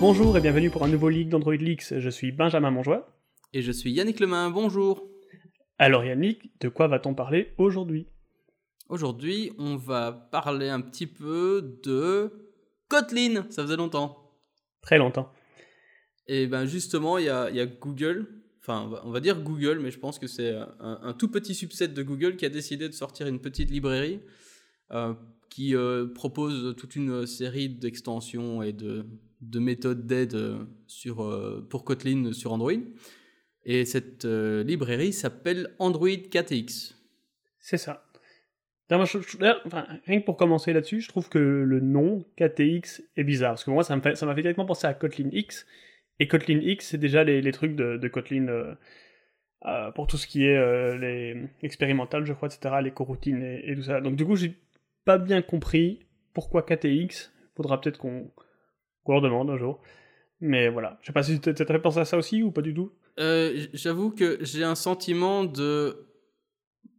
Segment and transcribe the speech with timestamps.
[0.00, 1.98] Bonjour et bienvenue pour un nouveau leak d'Android Leaks.
[1.98, 3.20] Je suis Benjamin Monjoie.
[3.52, 5.04] Et je suis Yannick Lemain, bonjour.
[5.76, 8.06] Alors Yannick, de quoi va-t-on parler aujourd'hui?
[8.88, 12.30] Aujourd'hui, on va parler un petit peu de
[12.86, 13.44] Kotlin.
[13.50, 14.38] Ça faisait longtemps.
[14.82, 15.32] Très longtemps.
[16.28, 18.28] Et ben justement, il y a, Google,
[18.60, 22.02] enfin on va, dire Google, mais je pense que c'est un, tout petit subset de
[22.04, 24.20] Google qui a décidé de sortir une petite librairie
[24.92, 25.12] euh,
[25.50, 29.04] qui euh, propose toute une série d'extensions et de,
[29.58, 30.36] méthodes d'aide
[30.86, 32.72] sur, euh, pour Kotlin sur Android.
[33.64, 36.94] Et cette librairie s'appelle Android KTX.
[37.58, 38.04] C'est ça.
[38.90, 43.50] rien que pour commencer là-dessus, je trouve que le nom KTX est bizarre.
[43.50, 45.66] Parce que moi, ça m'a fait, directement penser à Kotlin X.
[46.20, 48.74] Et Kotlin X, c'est déjà les, trucs de, Kotlin euh,
[49.66, 53.74] euh, pour tout ce qui est euh, les expérimental, je crois, etc., les coroutines et,
[53.74, 54.00] tout ça.
[54.00, 54.56] Donc du coup, j'ai
[55.04, 57.32] pas bien compris pourquoi KTX.
[57.56, 58.30] Faudra peut-être qu'on
[59.06, 59.80] leur demande un jour.
[60.40, 60.98] Mais voilà.
[61.02, 62.92] Je sais pas si tu as pensé à ça aussi ou pas du tout?
[63.16, 66.08] J'avoue que j'ai un sentiment de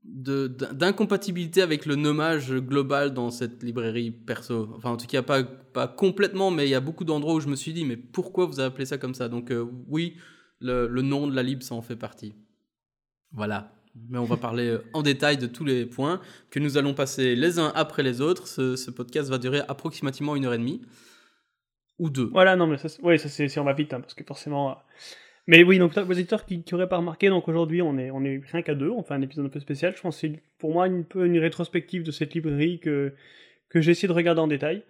[0.03, 4.69] d'incompatibilité avec le nommage global dans cette librairie perso.
[4.75, 7.47] Enfin, en tout cas, pas, pas complètement, mais il y a beaucoup d'endroits où je
[7.47, 9.29] me suis dit, mais pourquoi vous avez appelé ça comme ça?
[9.29, 10.15] Donc, euh, oui,
[10.59, 12.33] le, nom de la lib, ça en fait partie.
[13.31, 13.73] Voilà.
[14.09, 17.35] Mais on va parler euh, en détail de tous les points que nous allons passer
[17.35, 18.47] les uns après les autres.
[18.47, 20.81] Ce, podcast va durer approximativement une heure et demie.
[21.99, 22.29] Ou deux.
[22.31, 24.77] Voilà, non, mais ça, ouais, ça c'est, on va vite, parce que forcément,
[25.49, 28.39] mais oui, donc vos éditeurs qui n'auraient pas remarqué, donc aujourd'hui on est, on est
[28.51, 29.95] rien qu'à deux, on fait un épisode un peu spécial.
[29.95, 33.15] Je pense que c'est pour moi un peu une rétrospective de cette librairie que,
[33.67, 34.83] que j'ai essayé de regarder en détail.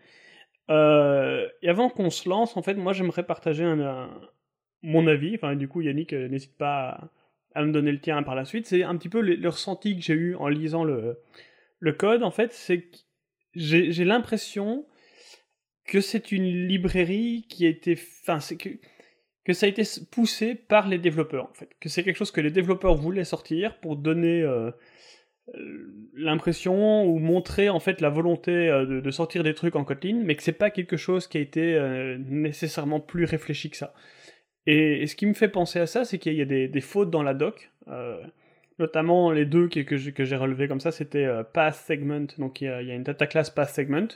[0.70, 3.64] Euh, et avant qu'on se lance, en fait, moi j'aimerais partager
[4.84, 5.36] mon avis.
[5.36, 7.10] Enfin, du coup, Yannick, euh, n'hésite pas
[7.56, 8.66] à, me donner le tien par la suite.
[8.66, 11.20] C'est un petit peu le, ressenti que j'ai eu en lisant le,
[11.80, 12.22] le code.
[12.22, 12.98] En fait, c'est que
[13.56, 14.86] j'ai l'impression
[15.90, 17.98] que c'est une librairie qui a été.
[18.24, 18.70] Enfin, c'est que
[19.50, 19.82] que ça a été
[20.12, 21.70] poussé par les développeurs, en fait.
[21.80, 24.70] Que c'est quelque chose que les développeurs voulaient sortir pour donner euh,
[25.56, 30.22] euh, l'impression ou montrer, en fait, la volonté euh, de, sortir des trucs en Kotlin,
[30.24, 31.80] mais que c'est pas quelque chose qui a été
[32.28, 33.96] nécessairement plus réfléchi que ça.
[34.68, 37.24] Et, ce qui me fait penser à ça, c'est qu'il y a des, fautes dans
[37.24, 37.72] la doc,
[38.78, 42.68] notamment les deux que, que j'ai relevées comme ça, c'était path segment, donc il y,
[42.68, 44.10] a, il y, a, une data class path segment,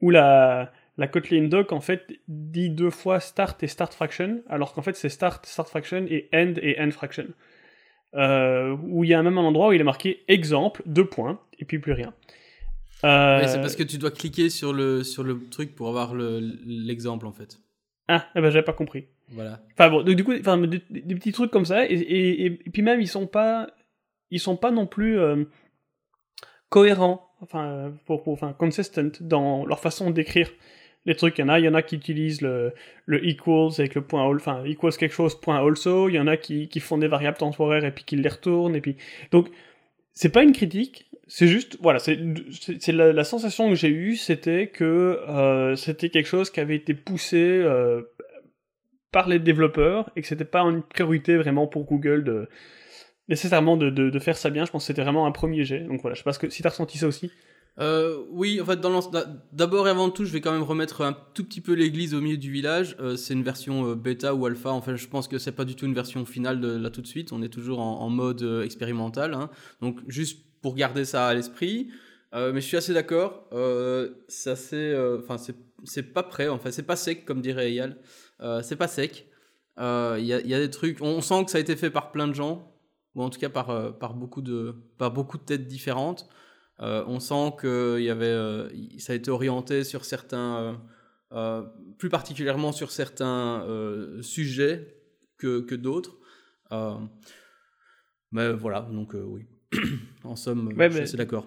[0.00, 4.74] où la, la Kotlin doc en fait dit deux fois start et start fraction, alors
[4.74, 7.26] qu'en fait c'est start, start fraction et end et end fraction.
[8.14, 11.40] Euh, où il y a même un endroit où il est marqué exemple, deux points,
[11.58, 12.12] et puis plus rien.
[13.04, 13.42] Euh...
[13.46, 17.32] c'est parce que tu dois cliquer sur le, sur le truc pour avoir l'exemple en
[17.32, 17.58] fait.
[18.08, 19.06] Ah, eh ben j'avais pas compris.
[19.30, 19.60] Voilà.
[19.72, 22.82] Enfin bon, donc, du coup, enfin, des, petits trucs comme ça, et, et, et, puis
[22.82, 23.68] même ils sont pas,
[24.30, 25.44] ils sont pas non plus euh,
[26.68, 30.50] cohérents, enfin, pour, pour, enfin, consistent dans leur façon d'écrire
[31.06, 31.38] les trucs.
[31.38, 32.72] Il y en a, il y en a qui utilisent le,
[33.08, 36.08] equals avec le point, enfin, equals quelque chose, point also.
[36.08, 38.76] Il y en a qui, font des variables temporaires et puis qui les retournent.
[38.76, 38.96] Et puis,
[39.30, 39.48] donc,
[40.12, 41.08] c'est pas une critique.
[41.26, 46.50] C'est juste, voilà, c'est la, sensation que j'ai eue, c'était que euh, c'était quelque chose
[46.50, 48.02] qui avait été poussé euh,
[49.12, 52.48] par les développeurs et que c'était pas une priorité vraiment pour Google de
[53.28, 54.66] nécessairement de, faire ça bien.
[54.66, 55.80] Je pense que c'était vraiment un premier jet.
[55.80, 57.30] Donc voilà, je sais pas si t'as ressenti ça aussi.
[57.78, 58.78] Euh, oui, en fait,
[59.52, 62.20] d'abord et avant tout, je vais quand même remettre un tout petit peu l'église au
[62.20, 62.96] milieu du village.
[63.00, 64.70] Euh, c'est une version euh, bêta ou alpha.
[64.70, 67.00] En fait, je pense que c'est pas du tout une version finale de là tout
[67.00, 67.32] de suite.
[67.32, 69.34] On est toujours en, mode expérimental.
[69.34, 69.50] Hein.
[69.80, 71.90] Donc, juste pour garder ça à l'esprit.
[72.32, 73.48] mais je suis assez d'accord.
[74.28, 75.36] c'est enfin,
[75.84, 76.48] c'est pas prêt.
[76.48, 77.96] Enfin, c'est pas sec, comme dirait Eyal.
[78.62, 79.28] c'est pas sec.
[79.78, 81.00] Il y a, des trucs.
[81.00, 82.70] On sent que ça a été fait par plein de gens,
[83.14, 86.28] ou en tout cas par beaucoup de, par beaucoup de têtes différentes.
[86.80, 88.68] Euh, on sent que y avait, euh,
[88.98, 90.80] ça a été orienté sur certains,
[91.32, 91.62] euh,
[91.98, 93.66] plus particulièrement sur certains
[94.20, 94.96] sujets
[95.38, 96.18] que, que d'autres.
[98.32, 99.46] mais voilà, donc oui.
[100.24, 101.46] en somme, je suis d'accord.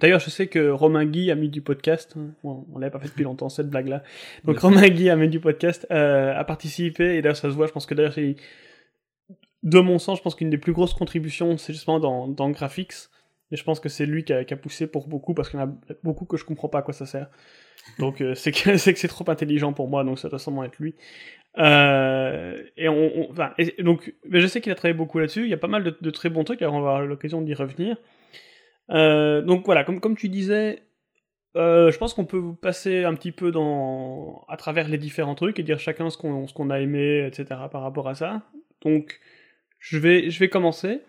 [0.00, 3.24] D'ailleurs, je sais que Romain Guy, ami du podcast, hein, on, l'avait pas fait depuis
[3.24, 4.02] longtemps cette blague-là.
[4.44, 7.66] Donc Romain Guy, ami du podcast, a participé et d'ailleurs ça se voit.
[7.66, 8.16] Je pense que d'ailleurs
[9.62, 13.08] de mon sens, je pense qu'une des plus grosses contributions, c'est justement dans, dans Graphics,
[13.50, 15.68] et je pense que c'est lui qui a, poussé pour beaucoup, parce qu'il y en
[15.68, 17.28] a beaucoup que je comprends pas à quoi ça sert.
[17.98, 20.94] Donc euh, c'est que c'est trop intelligent pour moi, donc ça doit sûrement être lui.
[21.58, 22.88] Euh, et
[23.82, 25.44] donc, mais je sais qu'il a travaillé beaucoup là-dessus.
[25.44, 26.62] Il y a pas mal de, très bons trucs.
[26.62, 27.96] Alors on va avoir l'occasion d'y revenir.
[28.90, 30.82] Euh, donc voilà, comme comme tu disais,
[31.54, 35.62] je pense qu'on peut passer un petit peu dans à travers les différents trucs et
[35.62, 37.60] dire chacun ce qu'on qu'on a aimé, etc.
[37.70, 38.42] par rapport à ça.
[38.82, 39.20] Donc
[39.78, 41.02] je vais je vais commencer.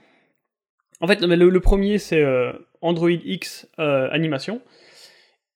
[1.02, 4.62] En fait, le, premier, c'est euh, Android X euh, animation.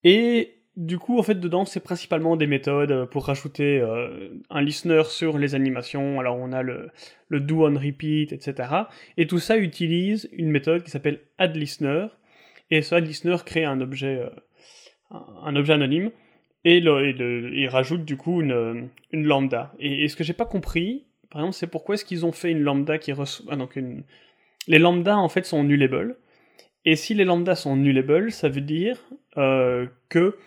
[0.03, 5.03] Et du coup, en fait, dedans, c'est principalement des méthodes pour rajouter euh, un listener
[5.03, 6.19] sur les animations.
[6.21, 6.89] Alors, on a le,
[7.30, 8.69] do on repeat, etc.
[9.18, 12.07] Et tout ça utilise une méthode qui s'appelle addListener.
[12.71, 14.30] Et ce addListener crée un objet, euh,
[15.44, 16.12] un objet anonyme.
[16.63, 19.74] Et, le, il rajoute du coup une, une lambda.
[19.80, 22.62] Et, ce que j'ai pas compris, par exemple, c'est pourquoi est-ce qu'ils ont fait une
[22.62, 23.45] lambda qui reçoit.
[23.51, 24.03] Ah, donc une...
[24.67, 26.17] Les lambdas, en fait, sont nullable.
[26.85, 28.97] Et si les lambdas sont nullable, ça veut dire
[29.38, 30.38] euh, que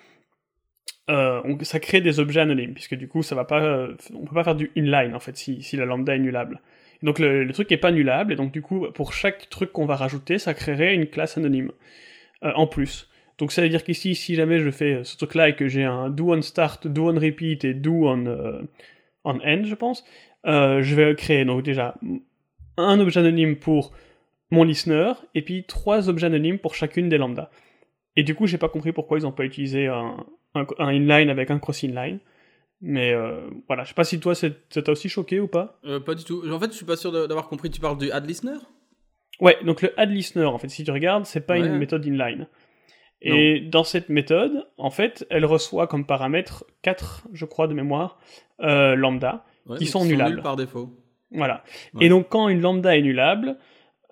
[1.10, 4.34] euh, ça crée des objets anonymes, puisque du coup, ça va pas, euh, on peut
[4.34, 6.60] pas faire du inline en fait si, la lambda est nullable.
[7.02, 9.96] Donc le, truc est pas nullable, et donc du coup, pour chaque truc qu'on va
[9.96, 11.72] rajouter, ça créerait une classe anonyme
[12.42, 13.08] en plus.
[13.38, 16.10] Donc ça veut dire qu'ici, si jamais je fais ce truc-là et que j'ai un
[16.10, 18.66] do on start, do on repeat et do on,
[19.24, 20.04] on end, je pense,
[20.44, 21.96] je vais créer donc déjà
[22.76, 23.92] un objet anonyme pour
[24.50, 27.50] mon listener, et puis trois objets anonymes pour chacune des lambdas.
[28.16, 30.16] Et du coup, j'ai pas compris pourquoi ils n'ont pas utilisé un,
[30.54, 32.18] un, inline avec un cross inline.
[32.82, 36.00] Mais euh, voilà, je sais pas si toi ça t'a aussi choqué ou pas euh,
[36.00, 36.42] Pas du tout.
[36.50, 37.70] En fait, je suis pas sûr d'avoir compris.
[37.70, 38.58] Tu parles du add listener?
[39.40, 42.48] Ouais, donc le add listener, en fait, si tu regardes, c'est pas une méthode inline.
[43.22, 48.18] Et dans cette méthode, en fait, elle reçoit comme paramètre 4, je crois, de mémoire,
[48.60, 49.44] euh, lambda,
[49.78, 50.42] qui sont nullables.
[50.42, 50.90] par défaut.
[51.34, 51.64] Voilà.
[52.00, 53.56] Et donc, quand une lambda est nullable,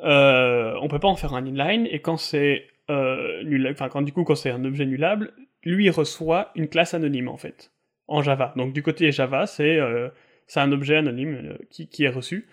[0.03, 4.25] euh, on peut pas en faire un inline, et quand c'est enfin, quand du coup,
[4.25, 5.33] quand c'est un objet nullable,
[5.65, 7.73] lui reçoit une classe anonyme en fait,
[8.09, 8.53] en Java.
[8.57, 10.09] Donc du côté Java, c'est euh,
[10.57, 12.49] un objet anonyme euh, qui, qui, est reçu.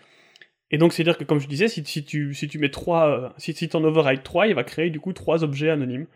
[0.72, 3.30] Et donc c'est-à-dire que comme je disais, si, si, tu, si tu mets trois, euh,
[3.38, 6.08] si, si ton override 3, il va créer du coup trois objets anonymes.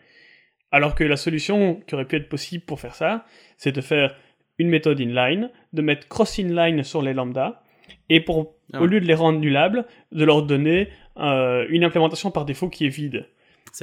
[0.72, 3.26] Alors que la solution qui aurait pu être possible pour faire ça,
[3.58, 4.16] c'est de faire
[4.58, 7.61] une méthode inline, de mettre cross inline sur les lambda,
[8.10, 12.46] et pour, ah au lieu de les rendre nullables, de leur donner une implémentation par
[12.46, 13.28] défaut qui est vide.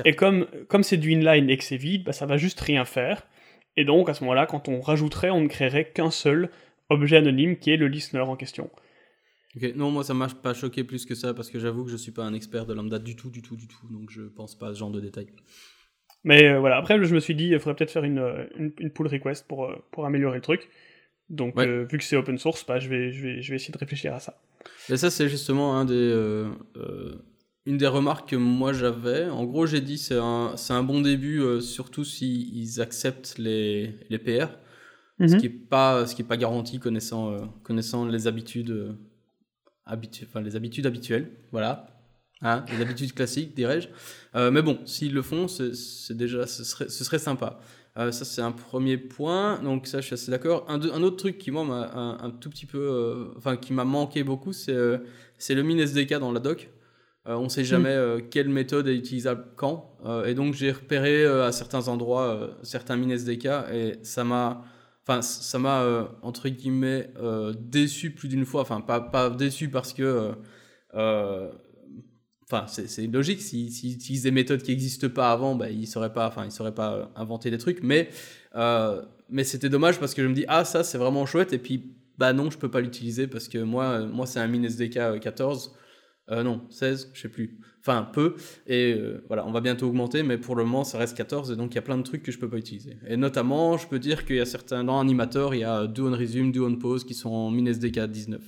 [0.04, 2.84] Et comme comme c'est du inline et que c'est vide, bah, ça va juste rien
[2.84, 3.26] faire.
[3.76, 6.50] Et donc à ce moment-là, quand on rajouterait, on ne créerait qu'un seul
[6.90, 8.70] objet anonyme qui est le listener en question.
[9.56, 11.96] Ok, non, moi ça m'a pas choqué plus que ça parce que j'avoue que je
[11.96, 14.58] suis pas un expert de lambda du tout, du tout, du tout, donc je pense
[14.58, 15.28] pas à ce genre de détails.
[16.24, 18.90] Mais euh, voilà, après je me suis dit, il faudrait peut-être faire une, euh, une,
[18.90, 20.68] pull request pour, euh, pour améliorer le truc.
[21.30, 23.78] Donc vu que c'est open source, bah, je, vais, je, vais, je vais essayer de
[23.78, 24.40] réfléchir à ça.
[24.88, 26.12] Et ça c'est justement un des
[27.68, 31.40] une des remarques que moi j'avais, en gros j'ai dit c'est un, un bon début,
[31.42, 34.48] euh, surtout s'ils acceptent les, les PR,
[35.20, 35.36] ce mhm.
[35.36, 38.92] qui n'est pas, ce qui est pas garanti connaissant, euh, connaissant les habitudes, euh,
[39.86, 41.97] enfin, les habitudes habituelles, voilà,
[42.42, 43.88] hein, les habitudes classiques dirais-je.
[44.50, 47.60] mais bon, s'ils le font, c'est déjà, ce serait, ce serait sympa.
[47.96, 50.64] ça c'est un premier point, donc ça je suis assez d'accord.
[50.68, 53.84] Un, un, autre truc qui moi m'a un, un, tout petit peu, enfin qui m'a
[53.84, 54.76] manqué beaucoup, c'est
[55.38, 56.70] c'est le min SDK dans la doc.
[57.28, 57.98] Euh, on ne sait jamais mm.
[57.98, 59.92] euh, quelle méthode est utilisable quand.
[60.06, 64.62] Euh, et donc j'ai repéré à certains endroits certains min SDK et ça m'a
[65.06, 67.10] enfin ça m'a entre guillemets
[67.58, 70.32] déçu plus d'une fois enfin pas, pas déçu parce que
[72.50, 76.12] enfin c'est logique s'ils si, utilisent des méthodes qui n'existent pas avant bah, ils sauraient
[76.12, 78.08] pas enfin ils sauraient pas inventer des trucs mais
[79.30, 81.92] mais c'était dommage parce que je me dis ah ça c'est vraiment chouette et puis
[82.16, 85.74] bah non je peux pas l'utiliser parce que moi moi c'est un min SDK 14
[86.30, 87.58] euh, non, 16, je sais plus.
[87.80, 88.34] Enfin, peu.
[88.66, 91.56] Et euh, voilà, on va bientôt augmenter, mais pour le moment, ça reste 14, et
[91.56, 92.96] donc il y a plein de trucs que je peux pas utiliser.
[93.06, 96.08] Et notamment, je peux dire qu'il y a certains, dans Animator, il y a do
[96.08, 98.42] on resume, do on pause qui sont en min-SDK 19.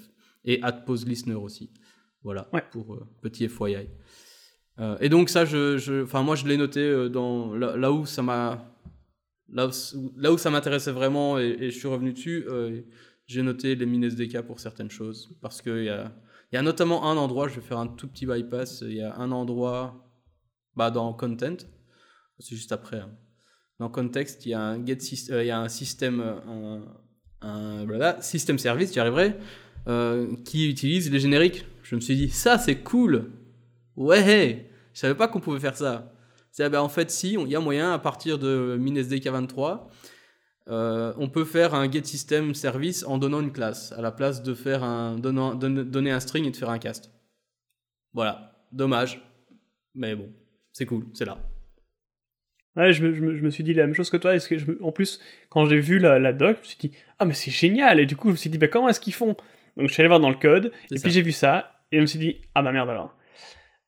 [0.44, 1.70] Et add pause listener aussi.
[2.22, 3.88] Voilà, pour euh, petit FYI.
[5.00, 8.76] et donc ça, je, enfin moi je l'ai noté dans là, où ça m'a
[9.48, 12.46] là, où, ça m'intéressait vraiment et, et, je suis revenu dessus,
[13.26, 16.12] j'ai noté les min SDK pour certaines choses parce qu'il y a
[16.52, 19.16] y a notamment un endroit, je vais faire un tout petit bypass, il y a
[19.16, 20.10] un endroit
[20.76, 21.56] bah, dans Content,
[22.38, 22.98] c'est juste après.
[22.98, 23.10] Hein.
[23.78, 24.98] Dans Context, il y a un, get
[25.30, 26.82] euh, il y a un système, un,
[27.40, 29.36] un système service, j'y arriverai,
[29.88, 31.64] euh, qui utilise les génériques.
[31.90, 33.32] Je me suis dit, ça c'est cool
[33.96, 36.12] Ouais Je savais pas qu'on pouvait faire ça.
[36.52, 39.88] C'est, ben, en fait, si, il y a moyen à partir de MinSDK23
[40.68, 44.40] euh, on peut faire un get system service en donnant une classe, à la place
[44.40, 47.10] de faire un, donner un string et de faire un cast.
[48.12, 49.20] Voilà, dommage,
[49.96, 50.28] mais bon,
[50.72, 51.38] c'est cool, c'est là.
[52.76, 54.36] Ouais, je me, suis dit la même chose que toi.
[54.36, 55.18] Est-ce que je, en plus,
[55.48, 57.98] quand j'ai vu la, doc, je me suis dit, ah, mais c'est génial!
[57.98, 59.34] Et du coup, je me suis dit, bah, comment est-ce qu'ils font?
[59.76, 62.00] Donc, je suis allé voir dans le code, et puis j'ai vu ça, et je
[62.00, 63.14] me suis dit, ah, bah merde alors.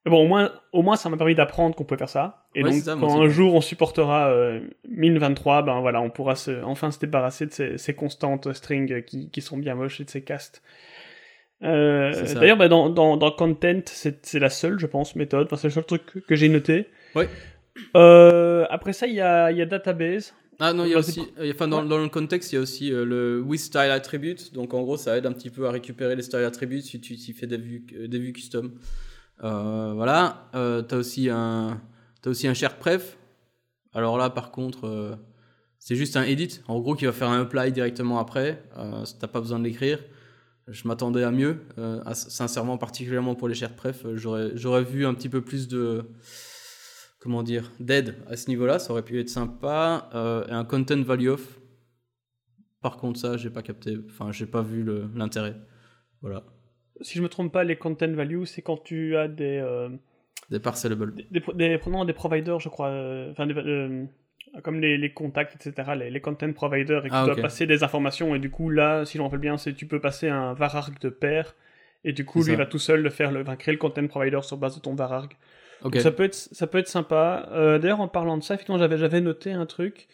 [0.05, 2.47] Bon, au moins, au moins ça m'a permis d'apprendre qu'on peut faire ça.
[2.57, 6.91] Et donc, quand un jour on supportera euh, 1023, ben voilà, on pourra se, enfin
[6.91, 10.23] se débarrasser de ces, ces constantes strings qui, qui, sont bien moches et de ces
[10.23, 10.63] castes.
[11.63, 15.47] Euh, D'ailleurs, ben, dans, dans, dans, Content, c'est la seule, je pense, méthode.
[15.47, 16.89] Enfin, c'est le seul truc que, j'ai noté.
[17.15, 17.29] Ouais.
[17.97, 20.35] Euh, après ça, il y a, y a Database.
[20.65, 22.91] Ah non, il y a aussi, enfin, dans, dans, le contexte, il y a aussi
[22.91, 24.53] le with style attribute.
[24.53, 27.17] Donc en gros, ça aide un petit peu à récupérer les style attributes si tu
[27.17, 28.73] si fais des vues, des vues custom.
[29.41, 30.49] voilà.
[30.55, 31.81] Euh, tu as aussi un,
[32.25, 33.19] as aussi un shared pref.
[33.93, 35.19] Alors là, par contre,
[35.85, 36.61] c'est juste un edit.
[36.69, 38.63] En gros, qui va faire un apply directement après.
[38.79, 39.99] Euh, T'as pas besoin de l'écrire.
[40.69, 41.59] Je m'attendais à mieux.
[41.77, 46.05] Euh, sincèrement, particulièrement pour les chers pref, euh, j'aurais vu un petit peu plus de
[47.23, 48.79] comment dire d'aide à ce niveau-là.
[48.79, 50.11] Ça aurait pu être sympa.
[50.15, 51.61] Euh, et un content value off.
[52.81, 53.97] Par contre, ça, j'ai pas capté.
[54.07, 55.55] Enfin, j'ai pas vu l'intérêt.
[56.21, 56.45] Voilà.
[57.01, 59.89] Si je me trompe pas, les content value, c'est quand tu as des
[60.51, 61.15] des parcellables.
[61.15, 62.91] Des, des, des, providers, je crois.
[63.31, 64.07] Enfin, des,
[64.63, 67.83] comme les, les, contacts, etc., les, les content providers, et qui ah, doivent passer des
[67.83, 68.35] informations.
[68.35, 70.99] Et du coup, là, si je me rappelle bien, c'est tu peux passer un vararg
[71.01, 71.55] de pair,
[72.05, 74.07] et du coup, lui, il va tout seul le faire, le, va créer le content
[74.07, 75.33] provider sur base de ton vararg.
[76.01, 77.49] Ça peut être, ça peut être sympa.
[77.53, 80.09] Euh, D'ailleurs, en parlant de ça, effectivement, j'avais, noté un truc.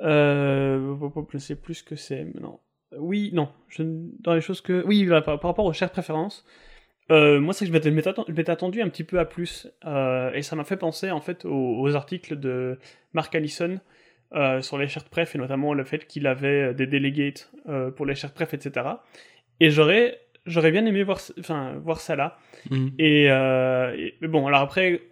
[0.00, 2.60] Euh, je ne sais plus ce que c'est maintenant.
[2.96, 3.50] Oui, non.
[3.78, 4.84] Dans les choses que.
[4.86, 6.44] Oui, par, par rapport aux chères préférences.
[7.10, 10.54] Euh, moi, c'est que je m'étais attendu un petit peu à plus, euh, et ça
[10.54, 12.78] m'a fait penser en fait aux, articles de
[13.14, 13.80] Mark Allison
[14.60, 17.50] sur les shared pref, et notamment le fait qu'il avait des delegates
[17.96, 18.86] pour les shared pref, etc.
[19.58, 22.38] Et j'aurais j'aurais bien aimé voir, enfin, voir ça là.
[22.70, 22.92] Mhm.
[22.98, 23.28] Et,
[24.22, 25.02] bon, alors après,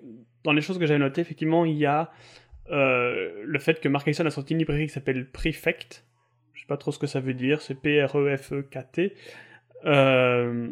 [0.44, 2.10] dans les choses que j'avais notées, effectivement, il y a
[2.70, 6.04] le fait que Mark Allison a sorti une librairie qui s'appelle Prefect.
[6.52, 9.14] Je sais pas trop ce que ça veut dire, c'est P-R-E-F-E-K-T.
[9.84, 10.68] Euh,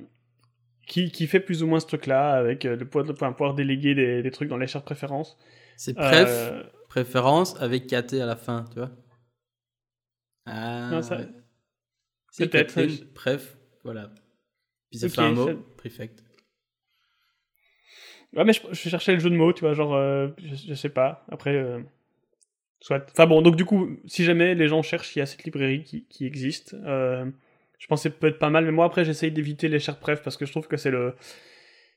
[0.87, 3.95] qui, qui, fait plus ou moins ce truc-là, avec euh, le pouvoir, enfin, pouvoir déléguer
[3.95, 5.37] des, des, trucs dans les chartes préférences.
[5.77, 8.91] C'est préf, euh, préférence avec KT à la fin, tu vois.
[10.47, 11.19] Ah, ça...
[12.39, 13.13] Peut-être.
[13.15, 14.11] Préf, voilà.
[14.91, 16.23] Puis ça fait un mot, préfect.
[18.35, 20.75] Ouais, mais je, je, cherchais le jeu de mots, tu vois, genre, euh, je, je,
[20.75, 21.25] sais pas.
[21.31, 21.85] Après,
[22.81, 23.07] soit.
[23.11, 25.85] Enfin bon, donc du coup, si jamais les gens cherchent, il y a cette librairie
[25.85, 26.77] qui, qui existe.
[27.79, 30.23] Je pense que peut être pas mal, mais moi après j'essaye d'éviter les chers pref
[30.23, 31.15] parce que je trouve que c'est le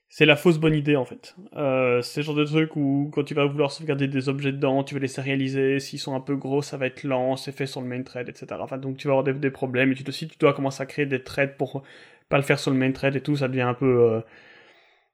[0.08, 1.36] c'est la fausse bonne idée en fait.
[1.56, 4.82] Euh, c'est le genre de truc où quand tu vas vouloir sauvegarder des objets dedans,
[4.82, 7.66] tu veux les sérialiser, s'ils sont un peu gros, ça va être lent, c'est fait
[7.66, 8.46] sur le main thread, etc.
[8.60, 11.06] Enfin, donc tu vas avoir des, problèmes et tu, aussi tu dois commencer à créer
[11.06, 11.82] des threads pour
[12.30, 14.20] pas le faire sur le main thread et tout, ça devient un peu euh,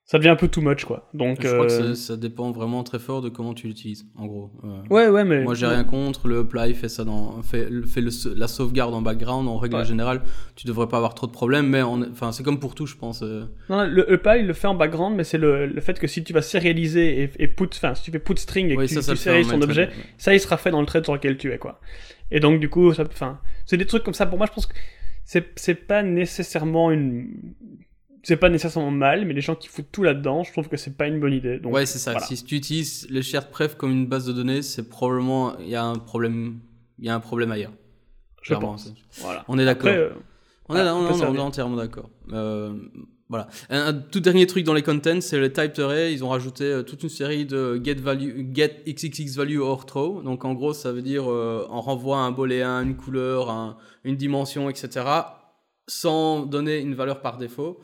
[0.05, 1.09] ça devient un peu too much quoi.
[1.15, 4.27] Donc je crois que euh, ça, dépend vraiment très fort de comment tu l'utilises en
[4.27, 4.53] gros.
[4.63, 8.03] Euh, ouais ouais mais moi j'ai rien contre le apply fait ça dans fait, fait
[8.37, 10.23] la sauvegarde en background en règle générale
[10.55, 13.23] tu devrais pas avoir trop de problèmes mais enfin c'est comme pour tout je pense.
[13.69, 16.35] Non, le apply le fait en background mais c'est le, le, fait que si tu
[16.35, 19.17] vas sérialiser et, et put enfin si tu fais put string et que tu, tu
[19.17, 21.81] sérialises ton objet ça il sera fait dans le thread sur lequel tu es quoi.
[22.31, 24.67] Et donc du coup ça enfin c'est des trucs comme ça pour moi je pense
[24.67, 24.75] que
[25.27, 27.55] c'est pas nécessairement une
[28.23, 30.97] c'est pas nécessairement mal, mais les gens qui foutent tout là-dedans, je trouve que c'est
[30.97, 31.61] pas une bonne idée.
[31.61, 32.19] Donc, ouais, c'est ça.
[32.19, 35.77] Si tu utilises le shared pref comme une base de données, c'est probablement il y
[35.77, 36.59] a un problème,
[36.99, 37.73] il y a un problème ailleurs.
[38.43, 38.93] Je pense.
[39.19, 39.45] Voilà.
[39.47, 39.91] On est d'accord.
[39.91, 40.11] Euh,
[40.69, 42.11] on, est, entièrement d'accord.
[42.33, 42.75] Euh,
[43.29, 43.49] voilà.
[43.71, 46.13] Un, tout dernier truc dans les contents, c'est le type array.
[46.13, 50.23] Ils ont rajouté euh, toute une série de get value, get xxx value or throw.
[50.23, 55.05] Donc en gros, ça veut dire on renvoie un booléen, une couleur, une dimension, etc.
[55.89, 57.81] Sans donner une valeur par défaut.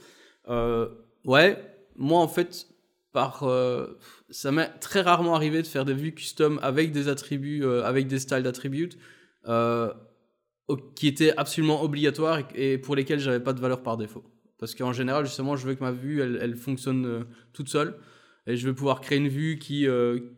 [0.49, 0.89] Euh,
[1.25, 1.59] ouais,
[1.97, 2.67] moi en fait,
[3.13, 3.99] par, euh,
[4.31, 8.07] ça m'est très rarement arrivé de faire des vues custom avec des attributs, euh, avec
[8.07, 8.91] des styles d'attributs
[10.95, 14.25] qui étaient absolument obligatoires et, pour lesquels j'avais pas de valeur par défaut.
[14.63, 17.97] Parce qu'en général, justement, je veux que ma vue, elle, elle fonctionne toute seule.
[18.47, 19.89] Et je veux pouvoir créer une vue qui,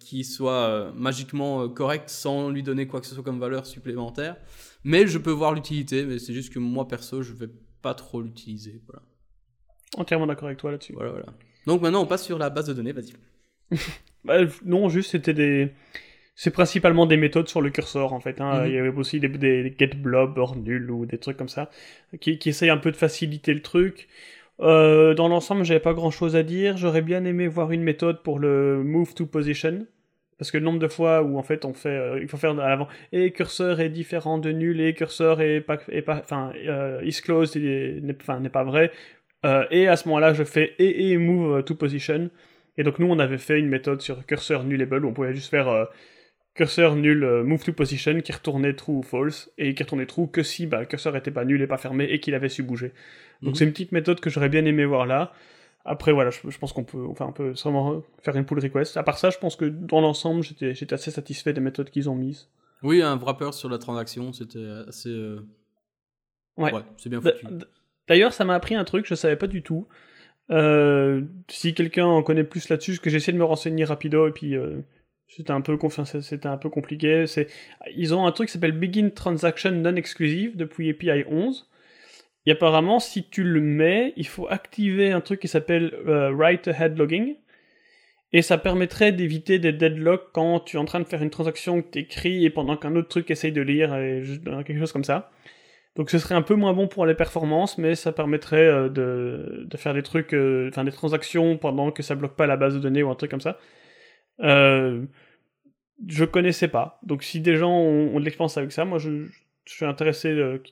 [0.00, 4.36] qui soit magiquement correcte sans lui donner quoi que ce soit comme valeur supplémentaire.
[4.82, 7.50] Mais je peux voir l'utilité, mais c'est juste que moi, perso, je vais
[7.82, 8.80] pas trop l'utiliser.
[8.86, 9.02] Voilà.
[9.98, 10.94] Entièrement d'accord avec toi là-dessus.
[10.94, 11.26] Voilà, voilà.
[11.66, 13.12] Donc maintenant, on passe sur la base de données, vas-y.
[14.24, 15.74] bah, non, juste c'était des.
[16.36, 18.40] C'est principalement des méthodes sur le curseur en fait.
[18.40, 18.62] Hein.
[18.62, 18.66] Mhm.
[18.66, 21.70] Il y avait aussi des, des, get blob or nul ou des trucs comme ça
[22.20, 24.08] qui, qui essayent un peu de faciliter le truc.
[24.60, 26.76] Euh, dans l'ensemble, j'avais pas grand chose à dire.
[26.76, 29.86] J'aurais bien aimé voir une méthode pour le move to position.
[30.38, 32.58] Parce que le nombre de fois où en fait on fait, euh, il faut faire
[32.58, 36.52] à l'avant, et curseur est différent de nul, et curseur est pas, est pas enfin,
[36.66, 38.90] euh, is closed n'est pas vrai,
[39.70, 42.30] et à ce moment-là, je fais et, et move to position.
[42.76, 45.50] Et donc nous, on avait fait une méthode sur curseur nullable où on pouvait juste
[45.50, 45.88] faire
[46.54, 50.28] curseur nul euh, move to position qui retournait true ou false et qui retournait true
[50.28, 52.62] que si bah, le curseur était pas nul et pas fermé et qu'il avait su
[52.62, 52.92] bouger.
[53.42, 53.54] Donc mhm.
[53.56, 55.32] c'est une petite méthode que j'aurais bien aimé voir là.
[55.84, 58.96] Après voilà, je, pense qu'on peut, enfin on peut sûrement faire une pull request.
[58.96, 62.14] À part ça, je pense que dans l'ensemble, j'étais assez satisfait des méthodes qu'ils ont
[62.14, 62.48] mises.
[62.82, 65.10] Oui, un wrapper sur la transaction, c'était assez.
[66.56, 67.46] Ouais, ouais c'est bien foutu.
[68.08, 69.86] D'ailleurs, ça m'a appris un truc, je savais pas du tout.
[70.50, 74.56] Euh, si quelqu'un en connaît plus là-dessus, que j'essaie de me renseigner rapido et puis
[74.56, 74.80] euh,
[75.28, 77.24] C'était un peu compliqué.
[77.96, 81.68] Ils ont un truc qui s'appelle Begin Transaction Non Exclusive depuis API 11.
[82.46, 86.68] Et apparemment, si tu le mets, il faut activer un truc qui s'appelle euh, Write
[86.68, 87.36] Ahead Logging.
[88.32, 91.80] Et ça permettrait d'éviter des deadlocks quand tu es en train de faire une transaction
[91.80, 94.22] que tu écris et pendant qu'un autre truc essaye de lire, et
[94.66, 95.30] quelque chose comme ça.
[95.94, 99.64] Donc ce serait un peu moins bon pour les performances, mais ça permettrait euh, de,
[99.70, 102.74] de, faire des trucs, euh, enfin des transactions pendant que ça bloque pas la base
[102.74, 103.58] de données ou un truc comme ça.
[104.40, 105.04] Euh,
[106.06, 106.98] je connaissais pas.
[107.02, 109.26] Donc si des gens ont, de l'expérience avec ça, moi je,
[109.64, 110.62] je suis intéressé de,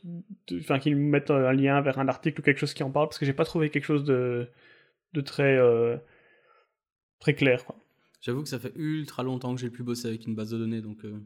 [0.61, 3.09] enfin qu'ils me mettent un lien vers un article ou quelque chose qui en parle
[3.09, 4.49] parce que j'ai pas trouvé quelque chose de,
[5.13, 5.97] de très euh,
[7.21, 7.65] très clair.
[8.21, 10.81] J'avoue que ça fait ultra longtemps que j'ai plus bossé avec une base de données,
[10.81, 11.05] donc.
[11.05, 11.19] Euh...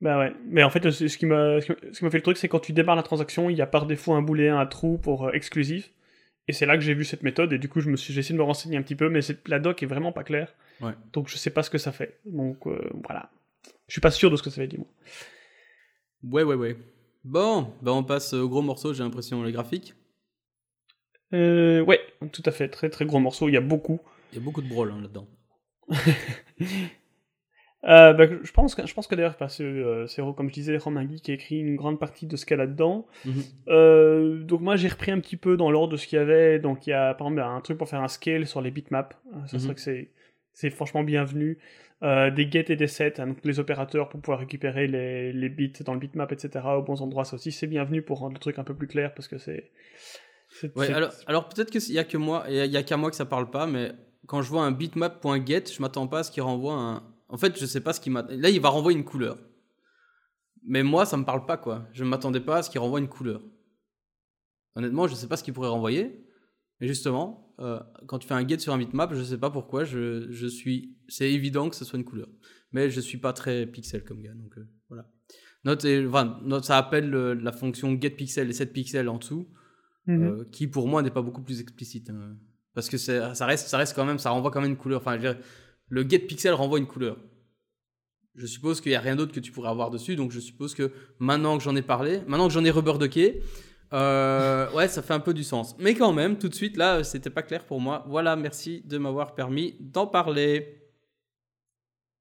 [0.00, 2.48] Bah ouais, mais en fait, ce qui m'a ce qui m'a fait le truc, c'est
[2.48, 5.26] quand tu démarres la transaction, il y a par défaut un booléen, un trou pour
[5.26, 5.92] euh, exclusif.
[6.46, 8.20] Et c'est là que j'ai vu cette méthode, et du coup, je me suis, j'ai
[8.20, 10.54] essayé de me renseigner un petit peu, mais la doc est vraiment pas claire.
[10.80, 10.92] Ouais.
[11.12, 12.20] Donc, je sais pas ce que ça fait.
[12.26, 13.30] Donc, euh, voilà.
[13.86, 14.86] Je suis pas sûr de ce que ça fait, dis-moi.
[16.22, 16.76] Ouais, ouais, ouais.
[17.24, 19.94] Bon, bah on passe au gros morceau, j'ai l'impression, les graphiques.
[21.32, 22.00] Euh, ouais,
[22.32, 22.68] tout à fait.
[22.68, 23.48] Très, très gros morceau.
[23.48, 24.00] Il y a beaucoup.
[24.32, 25.26] Il y a beaucoup de brawl hein, là-dedans.
[27.86, 30.54] Euh, bah, je pense que, je pense que d'ailleurs, parce que euh, c'est comme je
[30.54, 33.06] disais, Romain Guy qui a écrit une grande partie de ce qu'il y a là-dedans.
[33.24, 33.42] Mhm.
[33.68, 36.58] Euh, donc moi j'ai repris un petit peu dans l'ordre de ce qu'il y avait.
[36.58, 39.16] Donc il y a par exemple un truc pour faire un scale sur les bitmaps.
[39.46, 39.74] Ça Mhm.
[39.74, 40.10] que c'est,
[40.52, 41.58] c'est franchement bienvenu.
[42.02, 45.48] Euh, des get et des set, hein, donc les opérateurs pour pouvoir récupérer les, les
[45.48, 46.62] bits dans le bitmap, etc.
[46.76, 49.14] aux bons endroits, ça aussi c'est bienvenu pour rendre le truc un peu plus clair
[49.14, 49.70] parce que c'est.
[50.76, 53.16] Ouais, alors, alors peut-être qu'il y a que moi, il y a qu'à moi que
[53.16, 53.92] ça parle pas, mais
[54.26, 57.02] quand je vois un bitmap.get, je m'attends pas à ce qu'il renvoie un.
[57.28, 58.22] En fait, je sais pas ce qu'il m'a.
[58.30, 59.38] Là, il va renvoyer une couleur.
[60.66, 61.86] Mais moi, ça me parle pas, quoi.
[61.92, 63.42] Je m'attendais pas à ce qu'il renvoie une couleur.
[64.76, 66.24] Honnêtement, je sais pas ce qu'il pourrait renvoyer.
[66.80, 69.84] Mais justement, euh, quand tu fais un get sur un bitmap, je sais pas pourquoi,
[69.84, 70.96] je, je suis.
[71.08, 72.28] C'est évident que ce soit une couleur.
[72.72, 75.08] Mais je suis pas très pixel comme gars, donc euh, voilà.
[75.64, 79.48] Note, et- enfin, note, ça appelle le- la fonction getPixel et setPixel en dessous.
[80.06, 80.22] Mhm.
[80.22, 82.10] Euh, qui pour moi n'est pas beaucoup plus explicite.
[82.10, 82.36] hein.
[82.74, 85.00] parce que ça reste, ça reste quand même, ça renvoie quand même une couleur.
[85.00, 85.42] Enfin, je veux dire,
[85.94, 87.16] le get pixel renvoie une couleur.
[88.36, 90.74] Je suppose qu'il n'y a rien d'autre que tu pourrais avoir dessus, donc je suppose
[90.74, 93.40] que maintenant que j'en ai parlé, maintenant que j'en ai reburdocké,
[93.92, 95.76] euh, ouais, ça fait un peu du sens.
[95.78, 98.04] Mais quand même, tout de suite, là, c'était pas clair pour moi.
[98.08, 100.80] Voilà, merci de m'avoir permis d'en parler.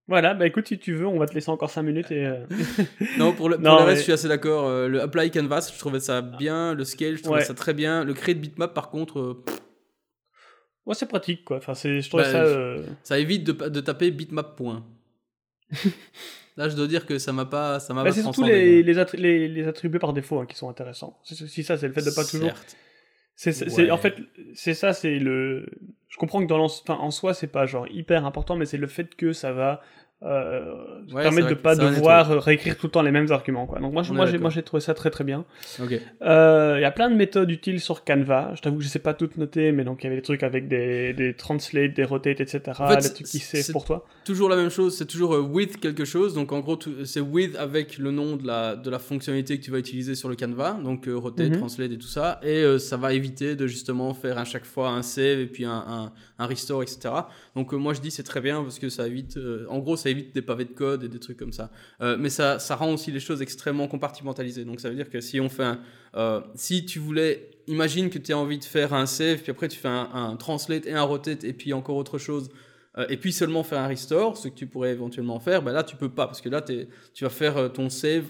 [0.08, 2.26] Voilà, bah écoute, si tu veux, on va te laisser encore 5 minutes et.
[2.26, 2.46] euh,
[3.18, 4.68] Non, pour le, pour Non, le reste, mais- je suis assez d'accord.
[4.68, 6.74] Euh, le apply canvas, je trouvais ça bien.
[6.76, 7.46] Le scale, je trouvais Ouais.
[7.46, 8.04] ça très bien.
[8.04, 9.63] Le create bitmap, par contre, euh, pff,
[10.86, 11.58] Ouais, c'est pratique quoi.
[11.58, 12.44] Enfin, c'est, je trouve Bah, ça.
[12.44, 14.86] euh, Ça évite de, de taper bitmap point.
[16.58, 18.84] Là, je dois dire que ça m'a pas, ça m'a Bah, pas c'est surtout les,
[18.84, 21.20] les, attri- les, les attributs par défaut hein, qui sont intéressants.
[21.24, 22.50] C'est si ça, c'est le fait de pas toujours.
[22.50, 22.78] Certes.
[23.36, 23.90] C'est, c'est- Ouais.
[23.90, 24.16] en fait,
[24.54, 25.66] c'est ça, c'est le.
[26.10, 28.86] Je comprends que dans enfin, en soi, c'est pas genre hyper important, mais c'est le
[28.86, 29.82] fait que ça va
[30.26, 30.74] euh,
[31.12, 33.66] Ouais, permettre de pas devoir euh, réécrire tout le temps les mêmes arguments.
[33.68, 33.80] Quoi.
[33.80, 35.44] Donc moi, je- moi, j'ai, moi, j'ai trouvé ça très très bien.
[35.82, 36.00] Ok.
[36.22, 38.52] Euh, Il y a plein de méthodes utiles sur Canva.
[38.56, 40.44] Je t'avoue que je sais pas toutes noter, mais donc il y avait des trucs
[40.44, 42.62] avec des, des translate, des rotate, etc.
[42.80, 44.06] En fait, des trucs qui c'est- pour toi.
[44.26, 46.34] Toujours la même chose, c'est toujours euh, with quelque chose.
[46.34, 49.72] Donc en gros, c'est with avec le nom de la, de la fonctionnalité que tu
[49.72, 50.80] vas utiliser sur le Canva.
[50.84, 51.58] Donc euh, rotate, Mhm.
[51.58, 52.40] translate et tout ça.
[52.44, 55.66] Et euh, ça va éviter de justement faire à chaque fois un save et puis
[55.66, 57.14] un, un, un restore, etc.
[57.56, 59.96] Donc euh, moi je dis c'est très bien parce que ça évite, euh, en gros
[59.96, 61.72] ça évite des pavés de code et des trucs comme ça.
[62.02, 64.66] Euh, mais ça, ça rend aussi les choses extrêmement compartimentalisées.
[64.66, 65.64] Donc ça veut dire que si on fait
[66.14, 69.68] un, si tu voulais, imagine que tu as envie de faire un save, puis après
[69.68, 72.50] tu fais un, translate et un rotate et puis encore autre chose,
[73.10, 75.96] et puis seulement faire un restore, ce que tu pourrais éventuellement faire, bah là tu
[75.96, 78.26] peux pas parce que là tu vas faire ton save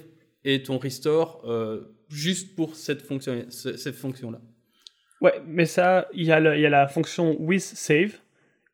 [0.45, 1.45] et ton restore
[2.07, 4.39] juste pour cette fonction, ce- cette fonction là.
[5.23, 8.11] Ouais, mais ça, il y, y a la fonction with save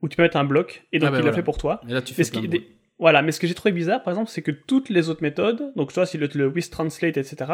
[0.02, 1.32] où tu peux mettre un bloc et donc Ah bah il voilà.
[1.32, 1.80] le fait pour toi.
[1.88, 2.68] Et là tu fais ce des-.
[2.98, 5.72] Voilà, mais ce que j'ai trouvé bizarre, par exemple, c'est que toutes les autres méthodes,
[5.78, 7.52] donc soit si le, le with translate, etc.,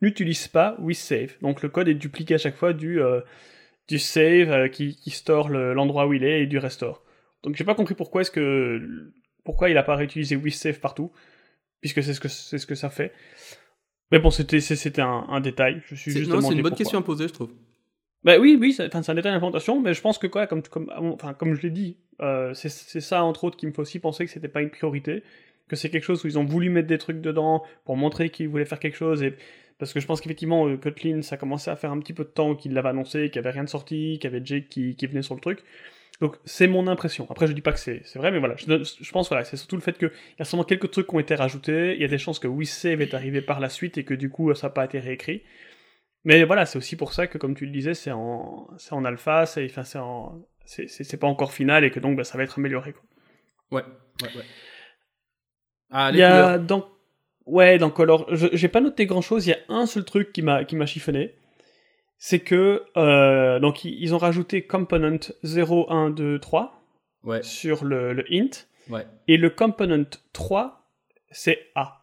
[0.00, 1.36] n'utilisent pas with save.
[1.40, 3.20] Donc le code est dupliqué à chaque fois du, euh,
[3.88, 7.04] du save euh, qui, qui store le- l'endroit où il est et du restore.
[7.44, 8.80] Donc j'ai pas compris pourquoi est-ce que
[9.44, 11.12] pourquoi il a pas réutilisé with save partout,
[11.80, 13.12] puisque c'est ce que c'est ce que ça fait.
[14.10, 15.82] Mais bon, c'était un, un détail.
[15.86, 16.76] Je suis juste Non, c'est une bonne pourquoi.
[16.78, 17.52] question à poser, je trouve.
[18.28, 20.60] Bah oui, oui, c'est enfin, c'est un détail d'implantation, mais je pense que quoi, comme,
[20.60, 24.30] comme, je l'ai dit, euh, c'est ça entre autres qui me fait aussi penser que
[24.30, 25.22] c'était pas une priorité,
[25.66, 28.50] que c'est quelque chose où ils ont voulu mettre des trucs dedans pour montrer qu'ils
[28.50, 29.32] voulaient faire quelque chose, et
[29.78, 32.28] parce que je pense qu'effectivement euh, Kotlin ça commençait à faire un petit peu de
[32.28, 34.94] temps qu'il l'avait annoncé, qu'il n'y avait rien de sorti, qu'il y avait Jake qui,
[35.06, 35.60] venait sur le truc.
[36.20, 37.26] Donc c'est mon impression.
[37.30, 39.82] Après je dis pas que c'est vrai, mais voilà, je pense voilà, c'est surtout le
[39.82, 42.18] fait qu'il y a sûrement quelques trucs qui ont été rajoutés, il y a des
[42.18, 44.84] chances que WeSave est arrivé par la suite et que du coup ça n'a pas
[44.84, 45.40] été réécrit.
[46.28, 49.04] Mais voilà, c'est aussi pour ça que, comme tu le disais, c'est en, c'est en
[49.04, 52.36] alpha, c'est, enfin, c'est, en, c'est, c'est, pas encore final et que donc bah, ça
[52.36, 52.92] va être amélioré.
[52.92, 53.02] Quoi.
[53.70, 53.84] Ouais,
[54.22, 54.44] Ouais, ouais.
[55.90, 56.60] Ah, Il les y a couleurs.
[56.60, 56.88] dans
[57.46, 59.46] ouais dans Color, je- j'ai pas noté grand chose.
[59.46, 61.34] Il y a un seul truc qui m'a qui m'a chiffonné,
[62.18, 66.74] c'est que euh, donc ils ils ont rajouté component 0, 1, 2, 3
[67.24, 68.50] Ouais, sur le, le int
[68.90, 69.06] ouais.
[69.28, 70.90] et le component 3
[71.30, 72.02] c'est A.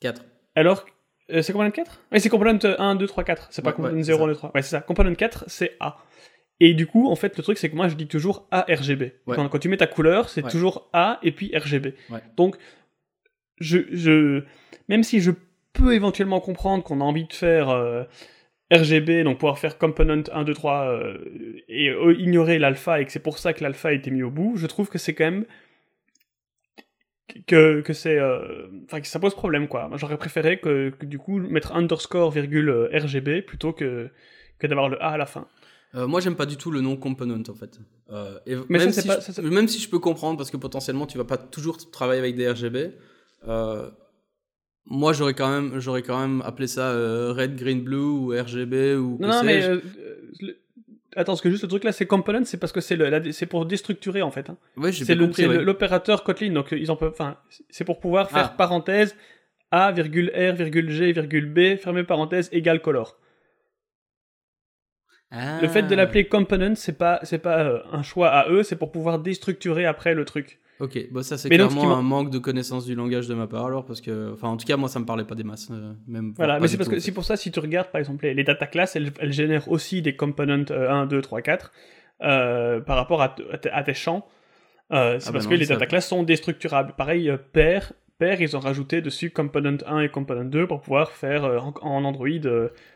[0.00, 0.22] 4.
[0.54, 0.84] Alors
[1.32, 3.48] euh, c'est component 4 Oui, c'est component 1, 2, 3, 4.
[3.50, 4.24] C'est pas Ouais, component ouais, c'est 0, ça.
[4.24, 4.52] 1, 2, 3.
[4.54, 4.80] Ouais, c'est ça.
[4.80, 5.96] Component 4 c'est A.
[6.60, 9.12] Et du coup, en fait, le truc, c'est que moi, je dis toujours ARGB.
[9.26, 9.36] Ouais.
[9.36, 11.94] Quand, quand tu mets ta couleur, c'est toujours A et puis RGB.
[12.36, 12.56] Donc,
[13.58, 14.44] je, je,
[14.88, 15.32] même si je
[15.72, 18.04] peux éventuellement comprendre qu'on a envie de faire euh,
[18.72, 21.18] RGB, donc pouvoir faire component 1, 2, 3 euh,
[21.68, 24.30] et euh, ignorer l'alpha et que c'est pour ça que l'alpha a été mis au
[24.30, 25.44] bout, je trouve que c'est quand même
[27.46, 29.90] que, que c'est euh, enfin que ça pose problème quoi.
[29.96, 34.10] J'aurais préféré que, que du coup mettre underscore virgule euh, RGB plutôt que
[34.58, 35.46] que d'avoir le A à la fin.
[35.96, 37.78] Euh, moi, j'aime pas du tout le nom component en fait.
[38.10, 40.50] Euh, et Mais ça, même, si pas- je, ça, même si je peux comprendre parce
[40.50, 42.90] que potentiellement tu vas pas toujours travailler avec des RGB,
[44.86, 46.90] moi j'aurais quand même j'aurais quand même appelé ça
[47.32, 50.56] red, green, blue ou RGB ou Non, non, mais le-
[51.16, 53.46] attends, parce que juste le truc là, c'est component, c'est parce que c'est le, c'est
[53.46, 54.50] pour déstructurer en fait.
[54.50, 54.56] hein.
[54.76, 55.46] ouais, j'ai C'est compris.
[55.46, 55.62] ouais.
[55.62, 57.36] l'opérateur Kotlin, donc euh, ils en peuvent, enfin,
[57.70, 58.54] c'est pour pouvoir faire Ah.
[58.56, 59.16] parenthèse
[59.70, 63.18] A, virgule R, virgule G, virgule B, fermer parenthèse, égale color.
[65.32, 65.96] Le fait de Ah.
[65.96, 69.84] l'appeler component, c'est pas, c'est pas euh, un choix à eux, c'est pour pouvoir déstructurer
[69.84, 70.60] après le truc.
[70.80, 73.84] Ok, bon ça c'est clairement un manque de connaissance du langage de ma part alors
[73.84, 76.34] parce que enfin en tout cas moi ça me parlait pas des masses euh, même
[76.36, 78.42] Voilà, mais c'est parce que c'est pour ça si tu regardes par exemple les, les
[78.42, 81.72] data classes, elles, elles génèrent aussi des components euh, 1, 2, 3, 4
[82.22, 84.26] euh, par rapport à, tes champs.
[84.92, 86.94] Euh, c'est Ah bah parce non, que les data classes sont déstructurables.
[86.96, 91.10] Pareil, euh, pair, pair, ils ont rajouté dessus component 1 et component 2 pour pouvoir
[91.10, 92.28] faire en, en Android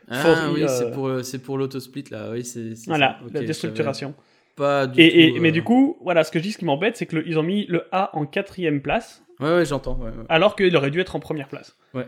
[0.07, 4.15] Ah for oui, c'est pour c'est pour l'autosplit là, oui c'est voilà, la déstructuration.
[4.59, 6.57] Pas du Et, et- tout, Mais euh, du coup, voilà, ce que je dis, ce
[6.57, 9.95] qui m'embête, c'est qu'ils ont mis le A en quatrième place, Ouais ouais j'entends.
[9.97, 10.25] Ouais, ouais.
[10.27, 11.77] alors qu'il aurait dû être en première place.
[11.93, 12.05] ouais,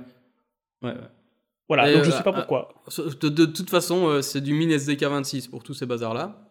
[0.83, 0.93] ouais.
[1.69, 2.83] Voilà, Et, donc je euh, sais pas ah, pourquoi.
[3.21, 6.49] De, de toute façon, euh, c'est du min SDK 26 pour tous ces bazars-là.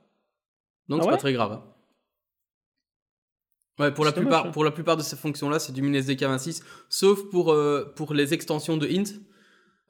[0.88, 1.52] Donc Ah c'est pas très grave.
[1.52, 1.62] hein.
[3.78, 6.22] Ouais, pour la, dommage, plupart, pour la plupart de ces fonctions-là, c'est du min SDK
[6.22, 9.04] 26, sauf pour, euh, pour les extensions de int.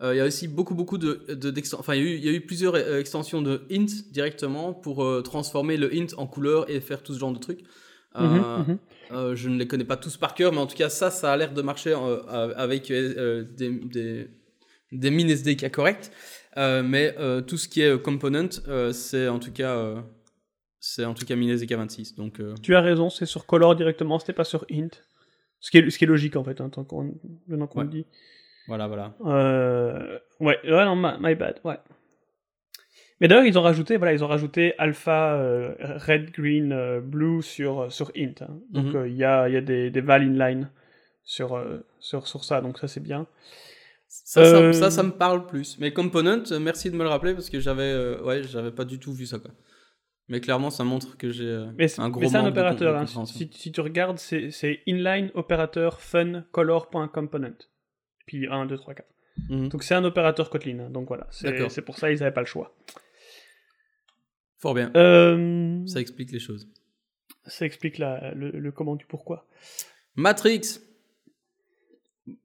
[0.02, 2.24] Euh, Il y a aussi beaucoup, beaucoup de, de Enfin, il y, a eu- il
[2.24, 6.26] y a eu plusieurs euh, extensions de int directement pour euh, transformer le int en
[6.26, 7.60] couleur et faire tout ce genre de trucs.
[8.18, 8.78] Mhm, mhm.
[9.12, 11.32] euh, je ne les connais pas tous par cœur, mais en tout cas, ça, ça
[11.32, 14.28] a l'air de marcher euh, avec euh, des, des,
[14.90, 16.10] des min SDK corrects.
[16.56, 17.14] Euh, mais
[17.46, 18.48] tout ce qui est component,
[18.92, 20.02] c'est en tout cas,
[20.80, 22.16] c'est en tout cas min SDK 26.
[22.16, 24.88] Donc, Tu as raison, c'est sur color directement, c'était pas sur int.
[25.60, 27.14] Ce qui est, ce qui est logique en fait, hein, tant qu'on,
[27.46, 27.84] maintenant qu'on Ouais.
[27.84, 28.06] le dit.
[28.70, 29.14] Voilà, voilà.
[29.26, 31.78] Euh, ouais, ouais, non, my, my bad, ouais.
[33.20, 35.74] Mais d'ailleurs, ils ont rajouté, voilà, ils ont rajouté alpha, euh,
[36.06, 38.32] red, green, euh, blue sur, sur int.
[38.40, 38.58] hein.
[38.70, 38.96] Donc Mhm.
[38.96, 40.70] euh, il y, a, y a des, des val inline
[41.22, 41.62] sur,
[41.98, 43.26] sur, sur ça, donc ça c'est bien.
[44.08, 45.78] Ça, ça- ça, ça me parle plus.
[45.78, 49.12] Mais component, merci de me le rappeler parce que j'avais, ouais, j'avais pas du tout
[49.12, 49.50] vu ça quoi.
[50.28, 51.52] Mais clairement, ça montre que j'ai
[51.98, 53.24] un gros mais c'est un de opérateur, de hein.
[53.26, 57.58] si, si tu regardes, c'est inline opérateur fun color.component.
[58.26, 59.08] Puis 1, 2, 3, 4.
[59.48, 59.68] Mhm.
[59.68, 60.90] Donc c'est un opérateur Kotlin, hein.
[60.90, 62.74] donc voilà, c'est pour ça ils n'avaient pas le choix.
[64.58, 64.90] Fort bien.
[64.96, 66.68] Euh, Ça explique les choses.
[67.46, 69.46] ça explique la- le, le comment du pourquoi.
[70.16, 70.80] Matrix.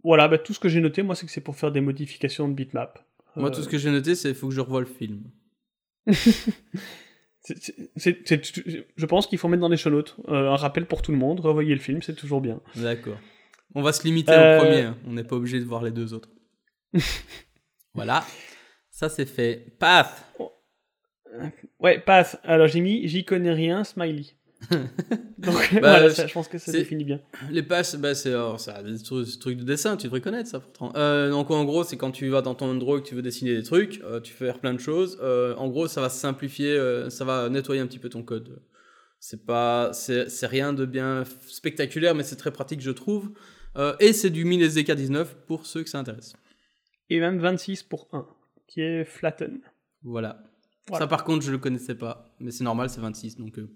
[0.04, 2.48] Voilà, bah, tout ce que j'ai noté, moi, c'est que c'est pour faire des modifications
[2.48, 3.06] de bitmap.
[3.36, 5.24] Moi, Euh, tout ce que j'ai noté, c'est il faut que je revoie le film.
[7.42, 11.12] c'est- je pense qu'il faut mettre dans les show notes euh, un rappel pour tout
[11.12, 11.40] le monde.
[11.42, 12.62] Revoyez le film, c'est toujours bien.
[12.76, 13.18] D'accord.
[13.74, 14.82] On va se limiter Euh, au premier.
[14.84, 14.98] hein.
[15.08, 16.30] On n'est pas obligé de voir les deux autres.
[17.94, 18.26] voilà.
[18.92, 19.76] Ça, c'est fait.
[19.80, 20.32] Paf
[21.80, 22.38] Ouais, passe.
[22.44, 24.24] Alors j'ai mis, j'y connais rien, smiley.
[25.38, 27.20] Donc Bah, voilà, ça, je pense que ça définit bien.
[27.52, 30.94] Les passes, bah, c'est a des trucs, trucs de dessin, tu devrais connaître ça pourtant.
[30.96, 33.54] Euh, donc en gros, c'est quand tu vas dans ton Android, que tu veux dessiner
[33.54, 35.20] des trucs, euh, tu fais faire plein de choses.
[35.22, 38.62] euh, en gros, ça va simplifier, euh, ça va nettoyer un petit peu ton code.
[39.20, 43.32] C'est pas, c'est rien de bien spectaculaire, mais c'est très pratique, je trouve.
[43.78, 46.34] Euh, et c'est du min SDK 19 pour ceux que ça intéresse.
[47.10, 48.28] Et même 26 pour 1,
[48.68, 49.60] qui est flatten.
[50.04, 50.42] Voilà.
[50.88, 51.06] Voilà.
[51.06, 53.58] Ça, par contre, je le connaissais pas, mais c'est normal, c'est 26, donc.
[53.58, 53.68] euh,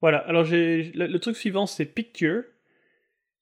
[0.00, 2.42] Voilà, alors j'ai le, le truc suivant, c'est Picture.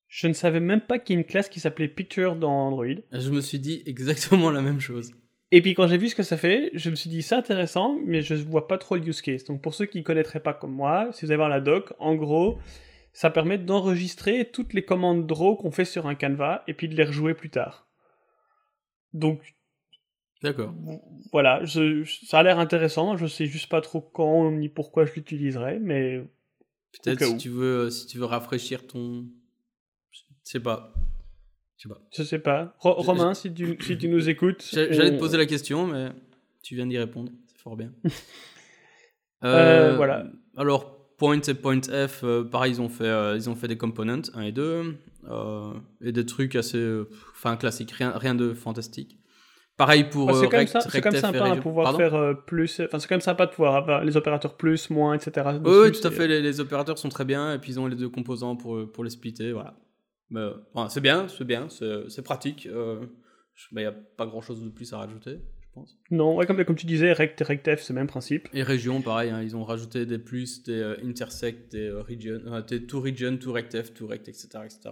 [0.09, 2.85] Je ne savais même pas qu'il y a une classe qui s'appelait Picture dans Android.
[3.13, 5.13] je me suis dit exactement la même chose.
[5.51, 7.99] Et puis quand j'ai vu ce que ça fait, je me suis dit c'est intéressant,
[8.07, 9.45] mais je vois pas trop le use case.
[9.45, 11.93] Donc pour ceux qui ne connaîtraient pas comme moi, si vous allez voir la doc,
[11.99, 12.59] en gros,
[13.13, 16.95] ça permet d'enregistrer toutes les commandes draw qu'on fait sur un canevas et puis de
[16.95, 17.87] les rejouer plus tard.
[19.13, 19.55] Donc
[20.43, 20.75] D'accord.
[21.31, 23.17] voilà, je- ça a l'air intéressant.
[23.17, 26.25] Je sais juste pas trop quand ni pourquoi je l'utiliserai, mais
[27.05, 29.25] Peut-être si tu veux, si tu veux rafraîchir ton,
[30.11, 30.93] je sais pas.
[31.79, 32.01] Je sais pas.
[32.15, 32.75] Je sais pas.
[32.81, 34.63] Romain, si tu, si tu nous écoutes.
[34.73, 36.11] J'allais te poser la question, mais
[36.63, 37.33] tu viens d'y répondre.
[37.47, 37.93] C'est fort bien.
[39.45, 40.27] euh, voilà.
[40.57, 43.77] Alors, Point et Point F, euh, pareil, ils ont fait, euh, ils ont fait des
[43.77, 44.97] components 1 et 2,
[45.31, 49.21] euh, et des trucs assez, enfin classiques, rien, rien de fantastique.
[49.77, 50.67] Pareil pour C'est quand, même
[51.21, 52.81] sympa de pouvoir faire plus.
[52.81, 55.47] Enfin, c'est quand même sympa de pouvoir avoir les opérateurs plus, moins, etc.
[55.65, 56.27] oui, tout à fait.
[56.27, 59.11] Les, opérateurs sont très bien et puis ils ont les deux composants pour, pour les
[59.11, 59.53] splitter.
[59.53, 59.75] Voilà.
[60.89, 62.65] c'est bien, c'est bien, c'est pratique.
[62.65, 65.39] Il n'y a pas grand chose de plus à rajouter.
[66.11, 68.49] Non, comme, comme tu disais, rect et rectf, c'est le même principe.
[68.53, 72.41] Et région, pareil, hein, ils ont rajouté des plus, des euh, intersect, des euh, region,
[72.47, 74.91] euh, des to region, to rectf, to rect, etc., etc.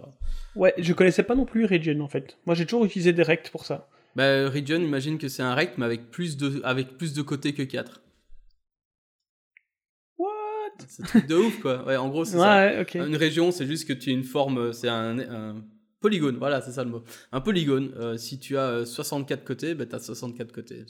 [0.55, 2.37] Ouais, je connaissais pas non plus region en fait.
[2.45, 3.87] Moi j'ai toujours utilisé des rect pour ça.
[4.15, 7.53] Bah, region, imagine que c'est un rect, mais avec plus de, avec plus de côtés
[7.53, 8.01] que 4.
[10.17, 10.27] What?
[10.87, 11.85] C'est un truc de ouf quoi.
[11.85, 13.05] Ouais, en gros, c'est ouais, ça.
[13.05, 15.63] Une région, c'est juste que tu as une forme, c'est un, un
[16.01, 17.03] Polygone, voilà, c'est ça le mot.
[17.31, 20.83] Un polygone, euh, si tu as 64 euh, côtés, bah, tu as 64 côtés.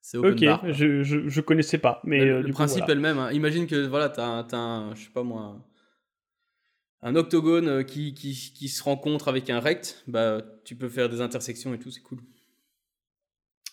[0.00, 2.00] C'est open Ok, je, je, je, connaissais pas.
[2.02, 3.18] Mais, le, euh, principe est le même.
[3.18, 3.30] Hein.
[3.30, 5.64] Imagine que voilà, tu as, un, je sais pas moi,
[7.02, 11.20] un octogone qui, qui, qui, se rencontre avec un rect, bah, tu peux faire des
[11.20, 12.18] intersections et tout, c'est cool.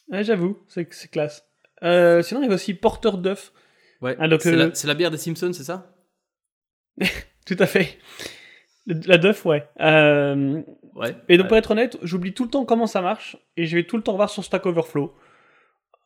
[0.09, 1.43] Ouais, J'avoue, c'est classe.
[1.81, 3.51] sinon, il y a aussi porteur d'œuf.
[4.01, 5.95] Ouais, ah, c'est la, la bière des Simpsons, c'est ça?
[7.45, 7.97] Tout à fait.
[8.89, 9.67] La Duff, ouais.
[9.81, 10.61] Euh,
[10.95, 11.15] ouais.
[11.27, 13.83] Et donc, pour être honnête, j'oublie tout le temps comment ça marche et je vais
[13.83, 15.13] tout le temps voir sur Stack Overflow.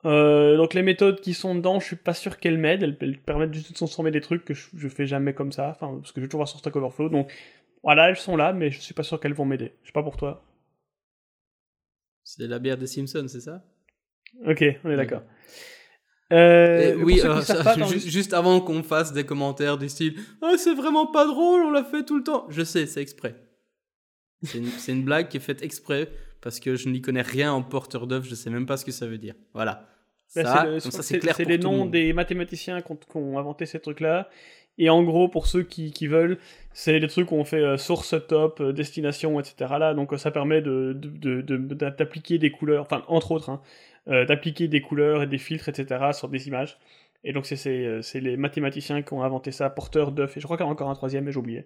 [0.05, 2.97] Euh, donc, les méthodes qui sont dedans, je suis pas sûr qu'elles m'aident.
[2.99, 5.69] Elles, permettent juste de transformer des trucs que je, fais jamais comme ça.
[5.69, 7.07] Enfin, parce que je vais toujours voir sur Stack Overflow.
[7.07, 7.31] Donc,
[7.83, 9.73] voilà, elles sont là, mais je suis pas sûr qu'elles vont m'aider.
[9.83, 10.43] Je sais pas pour toi.
[12.25, 13.63] C'est la bière des Simpsons, c'est ça?
[14.45, 15.21] Ok, on est d'accord.
[16.31, 17.21] Euh, oui,
[18.05, 21.83] juste, avant qu'on fasse des commentaires du style oh, c'est vraiment pas drôle, on l'a
[21.83, 22.47] fait tout le temps.
[22.49, 23.35] Je sais, c'est exprès.
[24.43, 26.09] C'est une, blague qui est faite exprès
[26.41, 28.91] parce que je n'y connais rien en porteur d'œuvre, je sais même pas ce que
[28.91, 29.35] ça veut dire.
[29.53, 29.87] Voilà.
[30.35, 31.35] Ben, c'est clair.
[31.35, 34.29] C'est les noms des mathématiciens qui ont, inventé ces trucs-là.
[34.79, 36.39] Et en gros, pour ceux qui, qui veulent,
[36.73, 39.75] c'est les trucs où on fait euh, source top, euh, destination, etc.
[39.79, 43.61] Là, donc ça permet d'appliquer de, de, des couleurs, enfin entre autres, hein,
[44.07, 46.11] euh, d'appliquer des couleurs et des filtres, etc.
[46.13, 46.77] sur des images.
[47.23, 50.57] Et donc c'est euh, les mathématiciens qui ont inventé ça, porteur d'œuf, et je crois
[50.57, 51.65] qu'il y a encore un troisième, mais j'ai oublié.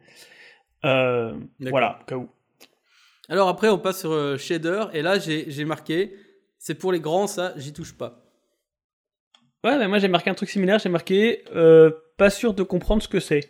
[0.85, 2.29] Euh, voilà, cas où.
[3.29, 6.15] Alors après, on passe sur Shader, et là j'ai marqué,
[6.59, 8.23] c'est pour les grands, ça, j'y touche pas.
[9.63, 11.43] Ouais, mais moi j'ai marqué un truc similaire, j'ai marqué
[12.17, 13.49] pas sûr de comprendre ce que c'est.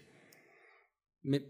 [1.23, 1.41] Mais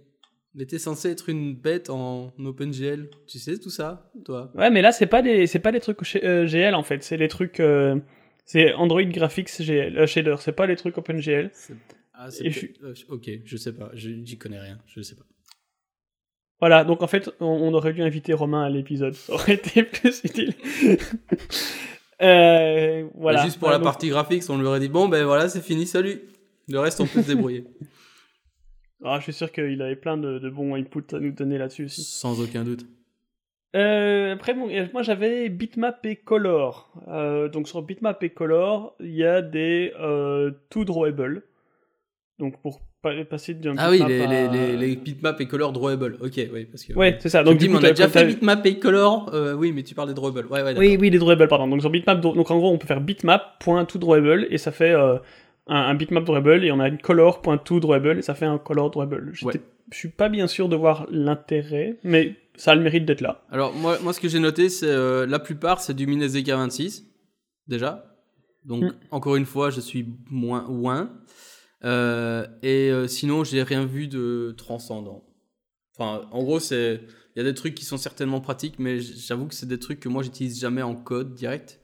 [0.57, 3.11] mais t'es censé être une bête en OpenGL.
[3.27, 4.51] Tu sais tout ça, toi?
[4.55, 7.03] Ouais, mais là, c'est pas des, c'est pas des trucs euh, GL en fait.
[7.03, 7.59] C'est les trucs.
[7.59, 7.99] Euh,
[8.45, 10.37] c'est Android Graphics GL, euh, Shader.
[10.39, 11.51] C'est pas les trucs OpenGL.
[12.15, 12.51] Ah, c'est
[13.07, 13.91] Ok, je sais pas.
[13.93, 14.79] Je n'y connais rien.
[14.87, 15.25] Je sais pas.
[16.59, 19.13] Voilà, donc en fait, on, aurait dû inviter Romain à l'épisode.
[19.13, 20.55] Ça aurait été plus utile.
[22.19, 23.43] voilà.
[23.43, 26.19] juste pour la partie graphics, on lui aurait dit bon, ben voilà, c'est fini, salut.
[26.67, 27.63] Le reste, on peut se débrouiller.
[29.03, 32.03] Ah, je suis sûr qu'il avait plein de, bons inputs à nous donner là-dessus aussi.
[32.03, 32.85] Sans aucun doute.
[33.75, 36.91] Euh, après, moi j'avais Bitmap et Color.
[37.09, 41.43] Euh, donc sur Bitmap et Color, il y a des euh, to drawable.
[42.39, 42.81] Donc pour
[43.29, 46.17] passer d'un Ah oui, les, les, les, bitmap et color drawable.
[46.19, 46.65] Ok, oui.
[46.65, 47.41] Parce que, ouais, c'est ça.
[47.41, 49.31] Donc, on a déjà fait bitmap et color.
[49.57, 50.45] oui, mais tu parles des drawable.
[50.47, 51.67] Ouais, ouais, oui, oui, les drawable, pardon.
[51.67, 54.93] Donc sur bitmap, donc en gros, on peut faire bitmap.toDrawable et ça fait
[55.67, 59.31] un, bitmap drawable et on a une color.toDrawable et ça fait un color drawable.
[59.33, 59.47] Je
[59.91, 63.45] suis pas bien sûr de voir l'intérêt, mais ça a le mérite d'être là.
[63.51, 67.03] Alors moi, moi ce que j'ai noté, c'est euh, la plupart c'est du MinSDK26
[67.67, 68.15] déjà.
[68.65, 68.95] Donc hmm.
[69.11, 71.11] encore une fois, je suis moins ouin.
[71.83, 75.23] Euh, et euh, sinon, j'ai rien vu de transcendant.
[75.95, 77.01] Enfin, en gros, c'est
[77.35, 79.99] il y a des trucs qui sont certainement pratiques, mais j'avoue que c'est des trucs
[79.99, 81.79] que moi j'utilise jamais en code direct.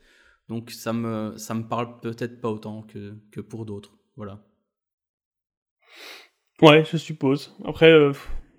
[0.48, 3.96] Donc ça me, ça me parle peut-être pas autant que, que pour d'autres.
[4.16, 4.40] Voilà.
[6.62, 7.56] Ouais, je suppose.
[7.64, 8.12] Après, euh,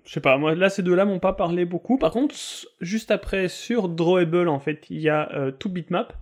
[0.04, 1.98] je sais pas, moi là ces deux-là m'ont pas parlé beaucoup.
[1.98, 2.34] Par contre,
[2.80, 6.12] juste après sur Drawable en fait, il y a euh, tout bitmap.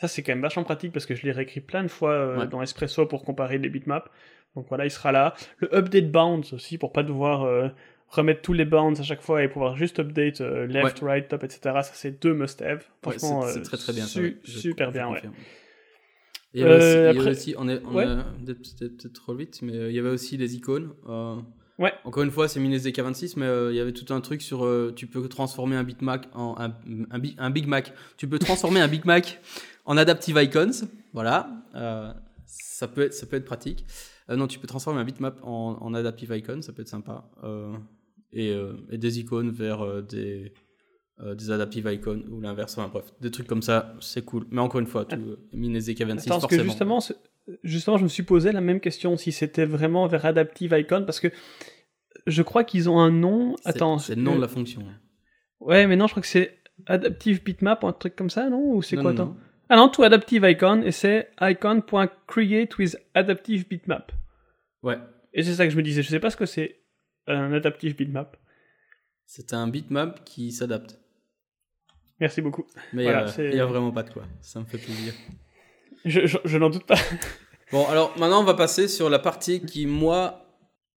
[0.00, 2.46] Ça c'est quand même vachement pratique parce que je l'ai réécrit plein de fois euh,
[2.46, 4.08] dans Espresso pour comparer les bitmaps.
[4.56, 5.34] Donc voilà, il sera là.
[5.58, 7.72] Le update bounds aussi pour pas devoir
[8.14, 11.44] remettre tous les bounds à chaque fois et pouvoir juste update euh, left, right, top,
[11.44, 11.60] etc.
[11.62, 12.84] Ça, c'est deux must-have.
[13.02, 14.06] Franchement, c'est très très bien.
[14.06, 15.22] super bien, ouais.
[16.52, 20.10] Il y avait aussi, on est, on peut-être trop vite, mais euh, il y avait
[20.10, 20.92] aussi les icônes.
[21.08, 21.34] Euh,
[21.78, 21.92] ouais.
[22.04, 25.28] Encore une fois, c'est MinSDK26, mais il y avait tout un truc sur tu peux
[25.28, 26.72] transformer un Bitmac en un,
[27.38, 27.92] un, Big Mac.
[28.16, 29.40] Tu peux transformer un Big Mac
[29.84, 30.86] en adaptive icons.
[31.12, 31.50] Voilà.
[32.46, 33.84] ça, peut être, ça peut être pratique.
[34.30, 37.24] Euh, non, tu peux transformer un bitmap en, en adaptive icon, ça peut être sympa.
[38.34, 40.52] Euh, et, euh, et des icônes vers euh, des,
[41.20, 42.76] euh, des adaptive icons ou l'inverse.
[42.78, 44.46] Enfin bref, des trucs comme ça, c'est cool.
[44.50, 47.00] Mais encore une fois, tout Minezek 26 Attends, parce que forcément.
[47.00, 47.18] justement,
[47.62, 51.20] justement, je me suis posé la même question si c'était vraiment vers Adaptive Icon parce
[51.20, 51.28] que
[52.26, 53.54] je crois qu'ils ont un nom.
[53.64, 54.82] Attends, c'est le nom de la fonction.
[55.60, 58.74] Ouais, mais non, je crois que c'est Adaptive Bitmap ou un truc comme ça, non?
[58.74, 59.26] Ou c'est quoi non, attends?
[59.26, 59.36] non.
[59.70, 64.12] Ah non, tout Adaptive Icon et c'est icon.create with Adaptive Bitmap.
[64.82, 64.98] Ouais,
[65.32, 66.02] Et c'est ça que je me disais.
[66.02, 66.80] Je sais pas ce que c'est
[67.26, 68.36] un Adaptive Bitmap.
[69.26, 70.98] c'est un bitmap qui s'adapte.
[72.20, 72.66] Merci beaucoup.
[72.92, 74.24] Mais Voilà, euh, il y a vraiment pas de quoi.
[74.40, 75.12] Ça me fait plaisir.
[76.04, 76.98] Je, je- je n'en doute pas.
[77.72, 80.46] Bon, alors maintenant, on va passer sur la partie qui, moi,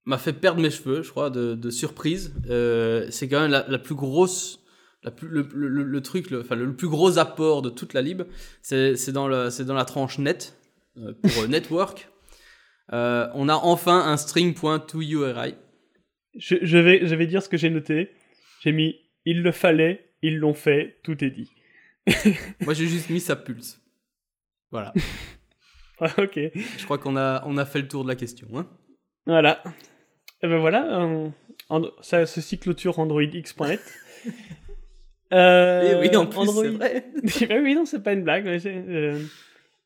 [0.05, 2.35] m'a fait perdre mes cheveux, je crois, de, de surprise.
[2.49, 4.59] Euh, c'est quand même la, la plus grosse,
[5.01, 7.93] la plus, le, le- le- le truc, le, enfin, le, plus gros apport de toute
[7.93, 8.23] la lib.
[8.61, 10.55] C'est dans, la tranche net,
[10.97, 12.09] euh, pour network.
[12.91, 15.55] On a enfin un string.toURI.
[16.37, 18.11] Je, je vais, je vais dire ce que j'ai noté.
[18.61, 21.51] J'ai mis il le fallait, ils l'ont fait, tout est dit.
[22.61, 23.81] Moi, j'ai juste mis sa pulse.
[24.71, 24.93] Voilà.
[25.99, 26.39] Ah, ok.
[26.53, 28.47] Je crois qu'on a, on a fait le tour de la question.
[28.55, 28.67] Hein
[29.25, 29.63] Voilà.
[30.43, 31.27] Et ben voilà, euh,
[31.71, 33.81] and- ça, ceci clôture AndroidX.net.
[35.33, 36.63] Euh, Et Eh oui, en plus, Android...
[36.63, 37.05] c'est vrai.
[37.49, 38.45] Ben oui, non, c'est pas une blague.
[38.45, 39.19] mais euh,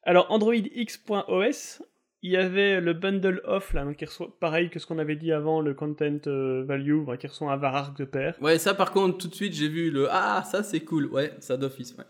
[0.03, 1.81] Alors, AndroidX.os,
[2.23, 5.31] il y avait le bundle off, là, qui reçoit, pareil que ce qu'on avait dit
[5.31, 8.36] avant, le content euh, value, qui reçoit un var arc de pair.
[8.41, 11.07] Ouais, ça, par contre, tout de suite, j'ai vu le Ah, ça, c'est cool.
[11.07, 11.95] Ouais, ça d'office.
[11.97, 12.05] Ouais.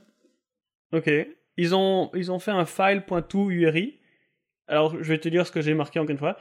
[0.97, 1.09] Ok.
[1.57, 3.99] Ils ont, ils ont fait un file.toURI.
[4.67, 6.37] Alors, je vais te dire ce que j'ai marqué encore une fois.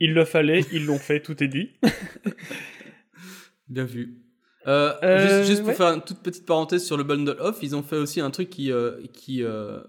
[0.00, 1.70] Il le fallait, ils l'ont fait, tout est dit.
[3.68, 4.18] Bien vu.
[4.66, 5.74] Euh, Euh, juste, juste pour ouais.
[5.74, 8.48] faire une toute petite parenthèse sur le bundle off, ils ont fait aussi un truc
[8.48, 9.44] qui, euh, qui,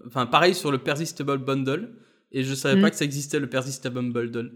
[0.06, 1.90] enfin pareil sur le persistable bundle.
[2.34, 2.82] Et je savais Mhm.
[2.82, 4.52] pas que ça existait le persistable bundle.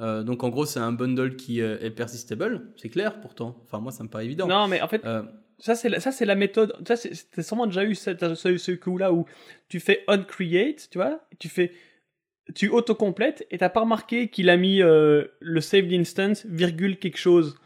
[0.00, 3.58] Euh, donc en gros c'est un bundle qui euh, est persistable, c'est clair pourtant.
[3.64, 4.46] Enfin moi ça me paraît évident.
[4.46, 5.22] Non, mais en fait, Euh,
[5.58, 6.74] ça c'est la, ça c'est la méthode.
[6.86, 9.26] Ça c'est t'as sûrement déjà eu cette, ce, ce coup-là où
[9.68, 11.72] tu fais on create, tu vois, tu fais,
[12.54, 17.18] tu autocomplètes et t'as pas remarqué qu'il a mis euh, le saved instance virgule quelque
[17.18, 17.56] chose.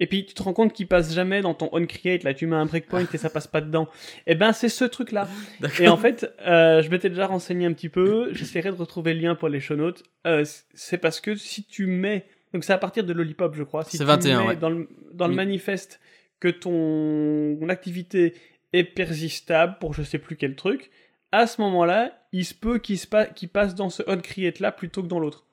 [0.00, 2.46] Et puis tu te rends compte qu'il passe jamais dans ton on create là, tu
[2.46, 3.88] mets un breakpoint et ça passe pas dedans.
[4.26, 5.28] Et ben c'est ce truc-là.
[5.60, 5.80] d'accord.
[5.84, 9.20] Et en fait, euh, je m'étais déjà renseigné un petit peu, j'essaierai de retrouver le
[9.20, 10.02] lien pour les show notes.
[10.26, 13.84] Euh, c'est parce que si tu mets, donc c'est à partir de Lollipop, je crois,
[13.84, 14.56] si C'est tu 21, mets ouais.
[14.56, 15.36] dans le, dans le Oui.
[15.36, 16.00] manifeste
[16.40, 18.34] que ton, activité
[18.72, 20.90] est persistable pour je sais plus quel truc,
[21.32, 24.58] à ce moment-là, il se peut qu'il se pa- qu'il passe dans ce on create
[24.60, 25.44] là plutôt que dans l'autre.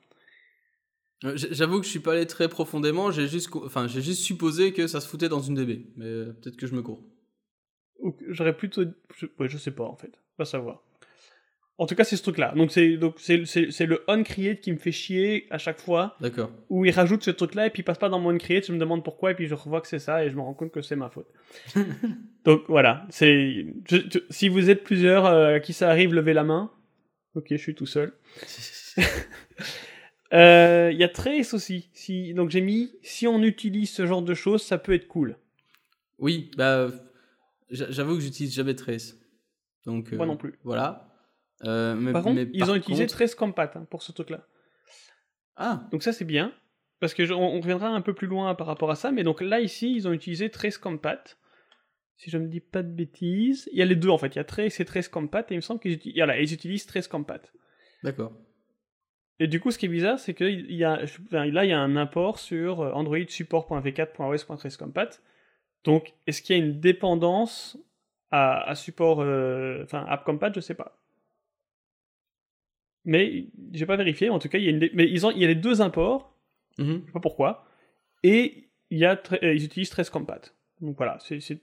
[1.24, 3.12] Euh, J'avoue que je suis pas allé très profondément.
[3.12, 5.86] J'ai juste, enfin j'ai juste supposé que ça se foutait dans une DB.
[5.96, 7.04] Mais euh, peut-être que je me cours.
[8.30, 8.84] J'aurais plutôt,
[9.16, 10.82] je, ouais, je sais pas en fait, pas savoir.
[11.78, 12.54] En tout cas, c'est ce truc-là.
[12.56, 15.80] Donc c'est donc c'est c'est- c'est le on create qui me fait chier à chaque
[15.80, 16.16] fois.
[16.20, 16.52] D'accord.
[16.70, 18.78] où il rajoute ce truc-là et puis il passe pas dans mon create, je me
[18.80, 20.82] demande pourquoi et puis je revois que c'est ça et je me rends compte que
[20.82, 21.28] c'est ma faute.
[22.46, 26.34] Donc voilà, c'est je- je- si vous êtes plusieurs euh, à qui ça arrive, levez
[26.34, 26.72] la main.
[27.36, 28.14] Ok, je suis tout seul.
[30.34, 31.90] Euh, Il y a Trace aussi.
[31.94, 35.38] Si, donc j'ai mis si on utilise ce genre de choses, ça peut être cool.
[36.20, 36.90] Oui, bah
[37.70, 39.16] j'a- j'avoue que j'utilise jamais Trace.
[39.86, 40.54] Donc Moi euh, non plus.
[40.64, 41.08] Voilà.
[41.64, 44.46] Euh, mais, Par contre, mais ils ont utilisé Trace Compat hein, pour ce truc-là.
[45.56, 46.54] Ah, Donc ça c'est bien
[47.00, 49.24] parce que je- on, on reviendra un peu plus loin par rapport à ça, mais
[49.24, 51.24] donc là ici ils ont utilisé Trace Compat.
[52.16, 54.38] Si je ne dis pas de bêtises, il y a les deux en fait, il
[54.38, 56.86] y a Trace et Trace Compat et il me semble qu'ils utilisent, voilà, ils utilisent
[56.86, 57.42] Trace Compat.
[58.04, 58.32] d'accord.
[59.44, 61.02] Et du coup ce qui est bizarre c'est que il y a,
[61.32, 65.10] là il y a un import sur euh, Android support.v4.os.tracecompat.
[65.84, 67.78] Donc est-ce qu'il y a une dépendance
[68.30, 70.98] à, à support, euh, enfin AppCompat, je sais pas.
[73.04, 75.40] Mais j'ai pas vérifié, en tout cas il y a une, mais ils ont, il
[75.40, 76.28] y a les deux imports
[76.78, 77.02] Mhm.
[77.02, 77.66] je sais pas pourquoi.
[78.24, 80.40] Et il y a euh, ils utilisent Trace Compat.
[80.80, 81.60] Donc voilà, c'est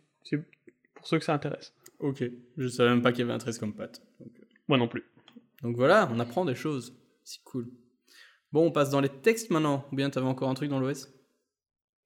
[0.94, 1.74] pour ceux que ça intéresse.
[2.00, 2.22] Ok.
[2.58, 3.86] Je savais même pas qu'il y avait un Trace Compat.
[4.20, 5.04] Donc, euh, Moi non plus.
[5.62, 6.94] donc voilà, on apprend des choses.
[7.28, 7.68] C'est cool.
[8.52, 9.84] Bon, on passe dans les textes maintenant.
[9.92, 11.08] Ou bien t'avais encore un truc dans l'OS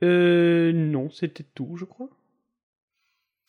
[0.02, 2.10] Euh, non, c'était tout, je crois.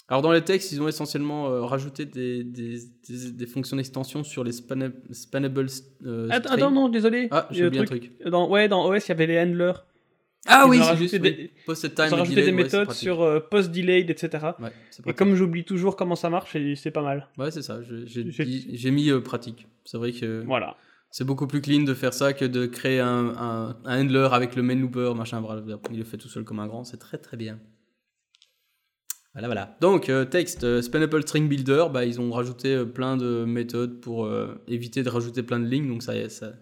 [0.08, 2.78] Alors dans les textes, ils ont essentiellement euh, rajouté des, des,
[3.10, 5.66] des, des fonctions d'extension sur les spanna- spannable
[6.06, 7.28] euh, Attends, non, désolé.
[7.32, 8.12] Ah, j'ai oublié un le truc.
[8.24, 9.74] Dans, ouais, dans OS, il y avait les handlers.
[10.46, 11.16] Ah Ils oui, c'est juste.
[11.16, 11.52] des- oui.
[11.66, 14.50] Posted time Ils ont rajouté des méthodes sur euh, post-delayed, etc.
[14.60, 14.72] Ouais,
[15.08, 17.30] Et comme j'oublie toujours comment ça marche, c'est pas mal.
[17.40, 17.80] Ouais, c'est ça.
[17.82, 19.66] J'ai mis pratique.
[19.86, 20.78] C'est vrai que Voilà.
[21.14, 24.56] C'est beaucoup plus clean de faire ça que de créer un, un, un handler avec
[24.56, 25.44] le main looper, machin.
[25.92, 26.84] Il le fait tout seul comme un grand.
[26.86, 27.60] C'est très très bien.
[29.34, 29.78] Voilà, voilà.
[29.80, 34.02] Donc, euh, texte, euh, Spannable String Builder, bah, ils ont rajouté euh, plein de méthodes
[34.02, 35.88] pour euh, éviter de rajouter plein de lignes.
[35.88, 36.54] Donc, ça, ça,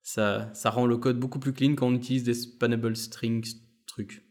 [0.00, 3.46] ça, ça rend le code beaucoup plus clean quand on utilise des spannable strings
[3.86, 4.22] trucs.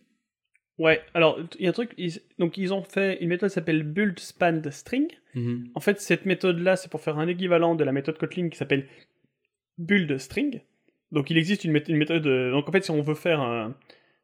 [0.79, 3.53] Ouais, alors il y a un truc, ils, donc ils ont fait une méthode qui
[3.53, 5.07] s'appelle build span string.
[5.35, 5.69] Mhm.
[5.75, 8.87] En fait, cette méthode-là, c'est pour faire un équivalent de la méthode Kotlin qui s'appelle
[9.77, 10.61] build string.
[11.11, 12.25] Donc il existe une, méth- une méthode.
[12.27, 13.75] euh, donc en fait, si on veut faire un,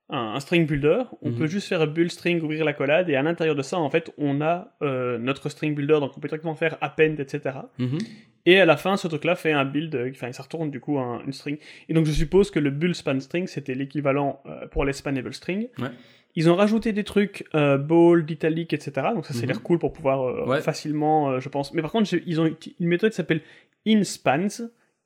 [0.10, 1.38] un, un string builder, on Mhm.
[1.38, 4.12] peut juste faire build string, ouvrir la collade, et à l'intérieur de ça, en fait,
[4.18, 7.56] on a euh, notre string builder, donc on peut directement faire append, etc.
[7.78, 7.98] Mhm.
[8.46, 10.98] Et à la fin, ce truc-là fait un build, euh, enfin, ça retourne du coup
[10.98, 11.58] un- une string.
[11.90, 15.34] Et donc je suppose que le build span string, c'était l'équivalent euh, pour les spannable
[15.34, 15.68] strings.
[15.78, 15.90] Ouais.
[16.36, 19.08] Ils ont rajouté des trucs euh, bold, italic, etc.
[19.14, 19.48] Donc ça, c'est Mhm.
[19.50, 20.62] l'air cool pour pouvoir Ouais.
[20.62, 21.74] facilement, je pense.
[21.74, 22.46] Mais par contre, ils ont
[22.80, 23.42] une méthode qui s'appelle
[23.88, 24.48] inspans,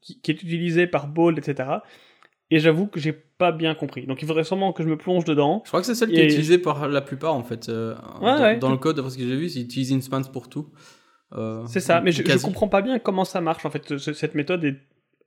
[0.03, 1.69] qui, qui est utilisée par bold, etc.
[2.51, 4.05] Et j'avoue que j'ai pas bien compris.
[4.05, 5.61] Donc il faudrait sûrement que je me plonge dedans.
[5.65, 7.69] Je crois que c'est celle qui est utilisée par la plupart en fait.
[7.69, 8.57] euh, Ouais, dans, ouais.
[8.59, 10.69] dans le code, d'après ce que j'ai vu, ils utilisent Inspans pour tout.
[11.33, 13.97] Euh, C'est ça, mais je, je comprends pas bien comment ça marche en fait.
[13.97, 14.75] ce- cette méthode est.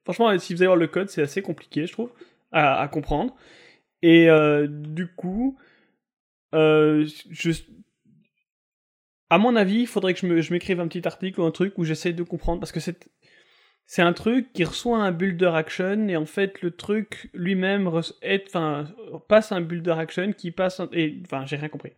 [0.05, 2.11] Franchement, si vous allez voir le code, c'est assez compliqué, je trouve,
[2.53, 3.35] à, à comprendre.
[4.03, 5.59] Et euh, du coup,
[6.53, 7.51] je.
[9.29, 11.85] À mon avis, il faudrait que je m'écrive un petit article ou un truc où
[11.85, 13.09] j'essaye de comprendre parce que c'est.
[13.89, 18.85] C'est un truc qui reçoit un builder action et en fait le truc lui-même enfin,
[19.29, 21.93] passe un builder action qui passe un, et enfin j'ai rien compris.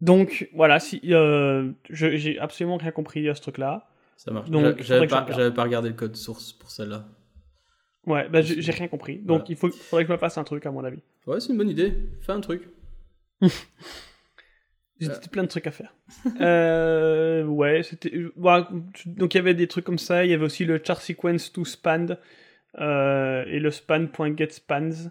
[0.00, 3.88] Donc voilà, si euh, j'ai absolument rien compris à ce truc-là.
[4.16, 4.50] Ça marche.
[4.50, 5.22] Donc, J'avais pas,
[5.62, 7.06] regardé le code source pour celle-là.
[8.06, 9.18] Ouais, bah j'ai j'ai rien compris.
[9.18, 9.44] Donc Voilà.
[9.48, 10.98] il faut, faudrait que je me fasse un truc à mon avis.
[11.24, 11.94] Ouais, c'est une bonne idée.
[12.20, 12.68] Fais un truc.
[15.02, 15.30] J'ai Euh.
[15.30, 15.94] plein de trucs à faire.
[16.40, 18.12] euh, ouais, c'était.
[18.36, 18.60] ouais,
[19.06, 20.24] donc il y avait des trucs comme ça.
[20.24, 22.06] Il y avait aussi le char sequence to span
[22.78, 25.10] euh, et le span.getSpans.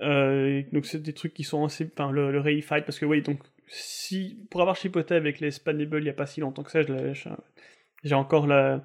[0.00, 1.88] Donc c'est des trucs qui sont assez.
[1.96, 6.00] Enfin, le, le reified parce que oui, donc si pour avoir chipoté avec les spanables
[6.02, 6.80] il y a pas si longtemps que ça,
[8.02, 8.84] j'ai encore la,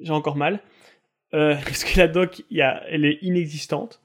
[0.00, 0.60] j'ai encore mal
[1.32, 4.00] parce que la doc, il y a, elle est inexistante.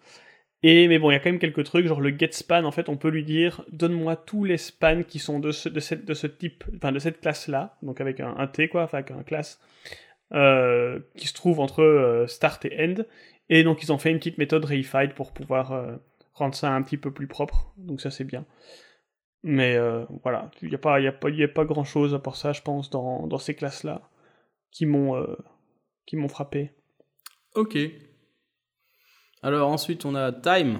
[0.68, 2.72] Et, mais bon, il y a quand même quelques trucs, genre le get span, en
[2.72, 6.06] fait, on peut lui dire donne-moi tous les spans qui sont de ce, de cette,
[6.06, 9.22] de ce type, enfin de cette classe-là, donc avec un, T, quoi, enfin avec un
[9.22, 9.60] classe,
[10.34, 13.04] euh, qui se trouve entre euh, start et end.
[13.50, 15.98] Et donc, ils ont fait une petite méthode reified pour pouvoir euh,
[16.34, 18.44] rendre ça un petit peu plus propre, donc ça c'est bien.
[19.44, 19.78] Mais
[20.24, 22.64] voilà, il n'y a, pas- pas- y a pas grand chose à part ça, je
[22.64, 24.02] pense, dans, dans ces classes-là
[24.72, 25.24] qui m'ont
[26.08, 26.72] qui m'ont frappé.
[27.54, 27.78] Ok.
[29.46, 30.80] Alors ensuite, on a Time.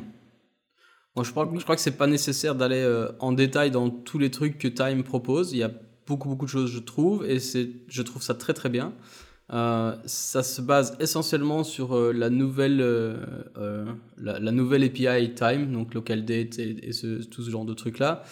[1.22, 4.32] Je, crois, je crois que c'est pas nécessaire d'aller euh, en détail dans tous les
[4.32, 5.54] trucs que Time propose.
[5.54, 5.70] Il y a
[6.08, 8.94] beaucoup, beaucoup de choses, je trouve, et je trouve ça très, très bien.
[9.54, 12.84] Euh, ça se base essentiellement sur euh, la, nouvelle,
[14.18, 16.92] la, nouvelle API Time, donc local date et, et
[17.30, 18.24] tout ce genre de trucs-là.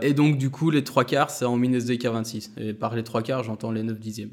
[0.00, 2.52] Et donc, du coup, les trois quarts, c'est en MinSD K26.
[2.56, 4.30] Et par les trois quarts, j'entends les 9 dixièmes.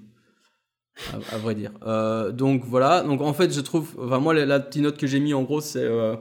[1.32, 1.72] À, vrai dire.
[1.86, 3.02] Euh, donc voilà.
[3.04, 3.96] Donc en fait, je trouve.
[4.00, 5.84] Enfin, moi, la, petite note que j'ai mis en gros, c'est.
[5.84, 6.16] Euh,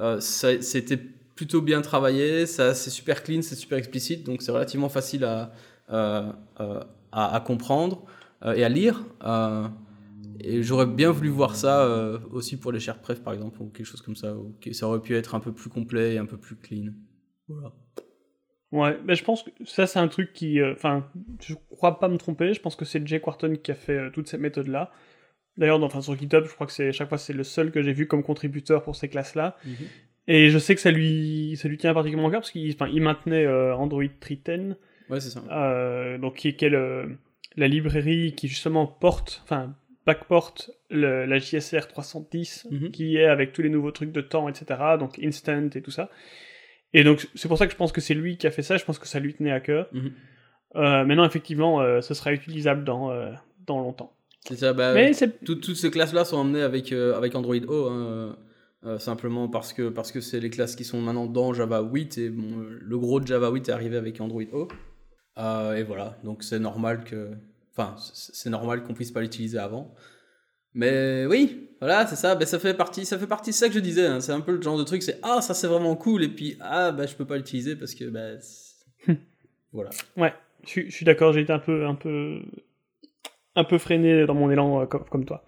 [0.00, 2.46] euh, c'était plutôt bien travaillé.
[2.46, 4.24] C'est super clean, c'est super explicite.
[4.24, 5.52] Donc c'est relativement facile à,
[5.90, 6.32] euh,
[7.12, 8.04] à, comprendre
[8.44, 9.04] et à lire.
[10.40, 11.88] Et j'aurais bien voulu voir ça
[12.32, 14.34] aussi pour les chers pref, par exemple, ou quelque chose comme ça.
[14.60, 16.92] Que ça aurait pu être un peu plus complet et un peu plus clean.
[17.48, 17.72] Voilà.
[18.70, 21.08] Ouais, je pense que ça c'est un truc qui, euh, enfin,
[21.40, 22.52] je crois pas me tromper.
[22.52, 24.90] Je pense que c'est Jay Quarton qui a fait euh, toutes ces méthodes là.
[25.56, 27.92] D'ailleurs, enfin sur GitHub, je crois que c'est chaque fois c'est le seul que j'ai
[27.92, 29.56] vu comme contributeur pour ces classes là.
[30.26, 33.02] Et je sais que ça lui, ça lui tient particulièrement au cœur parce qu'il, il
[33.02, 34.76] maintenait euh, Android 3.10,
[35.08, 35.42] Ouais, c'est ça.
[35.50, 37.16] euh, donc qui, qui est le-
[37.56, 39.74] la librairie qui justement porte, enfin
[40.06, 42.90] backporte le- la JSR 310 Mhm.
[42.90, 44.96] qui est avec tous les nouveaux trucs de temps, etc.
[44.98, 46.10] Donc instant et tout ça.
[46.94, 48.76] Et donc c'est pour ça que je pense que c'est lui qui a fait ça.
[48.76, 49.88] Je pense que ça lui tenait à cœur.
[49.92, 50.12] Mhm.
[50.76, 53.32] Euh, maintenant effectivement, euh, ce sera utilisable dans euh,
[53.66, 54.12] dans longtemps.
[54.46, 54.72] C'est ça.
[54.72, 58.36] Bah, Mais c'est Tout- toutes ces classes-là sont emmenées avec, avec Android O, hein,
[58.98, 62.30] simplement parce que parce que c'est les classes qui sont maintenant dans Java 8 et
[62.30, 64.68] bon, le gros de Java 8 est arrivé avec Android O.
[65.36, 67.30] Et voilà, donc c'est normal que,
[67.76, 69.94] enfin, c'est c'est normal qu'on puisse pas l'utiliser avant.
[70.78, 72.36] Mais oui, voilà, c'est ça.
[72.36, 73.52] Ben, ça fait partie, ça fait partie.
[73.52, 74.06] C'est ça que je disais.
[74.06, 75.02] hein, c'est un peu le genre de truc.
[75.02, 76.22] C'est ah, ça c'est vraiment cool.
[76.22, 79.16] Et puis ah, bah je peux pas l'utiliser parce que bah, c'est-
[79.72, 79.90] voilà.
[80.16, 80.32] Ouais,
[80.64, 82.40] je, suis- je suis d'accord, j'ai été un peu, un peu,
[83.56, 85.44] un peu freiné dans mon élan euh, comme, comme toi.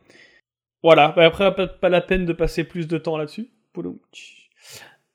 [0.82, 3.50] Voilà, bah après, pas, pas la peine de passer plus de temps là-dessus.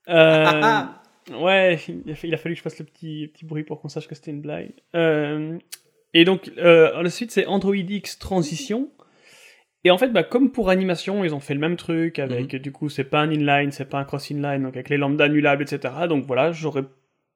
[0.07, 0.83] Euh,
[1.41, 3.81] ouais, il a, fa- il a fallu que je fasse le petit, petit bruit pour
[3.81, 4.71] qu'on sache que c'était une blague.
[4.95, 5.57] Euh,
[6.13, 8.89] et donc, euh, ensuite, c'est Android X Transition.
[9.85, 12.71] Et en fait, bah, comme pour animation, ils ont fait le même truc avec, du
[12.71, 15.61] coup, c'est pas un inline, c'est pas un cross inline, donc avec les lambda annulables,
[15.63, 15.93] etc.
[16.09, 16.83] Donc voilà, j'aurais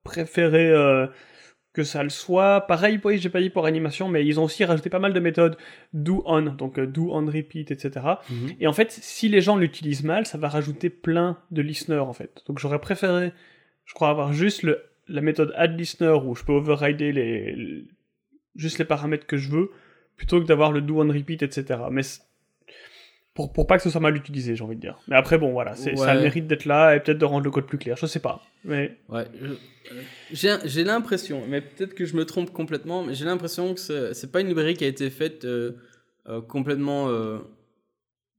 [0.03, 1.05] préféré euh,
[1.73, 2.61] que ça le soit.
[2.61, 5.19] Pareil, oui, j'ai pas dit pour animation, mais ils ont aussi rajouté pas mal de
[5.19, 5.57] méthodes
[5.93, 8.05] do on, donc euh, do on repeat, etc.
[8.29, 8.49] Mhm.
[8.59, 12.13] Et en fait, si les gens l'utilisent mal, ça va rajouter plein de listeners en
[12.13, 12.41] fait.
[12.47, 13.31] Donc j'aurais préféré,
[13.85, 17.85] je crois, avoir juste le, la méthode add listener où je peux overrider les, les-
[18.55, 19.69] juste les paramètres que je veux,
[20.15, 21.79] plutôt que d'avoir le do on repeat, etc.
[21.91, 22.01] Mais
[23.39, 24.97] pour, pour pas que ce soit mal utilisé, j'ai envie de dire.
[25.07, 27.77] Mais après, bon, voilà, ça mérite d'être là et peut-être de rendre le code plus
[27.77, 27.95] clair.
[27.95, 28.41] Je sais pas.
[28.65, 29.55] Mais Ouais, euh,
[30.33, 34.41] j'ai l'impression, mais peut-être que je me trompe complètement, mais j'ai l'impression que c'est pas
[34.41, 35.71] une librairie qui a été faite euh,
[36.27, 37.37] euh, complètement euh,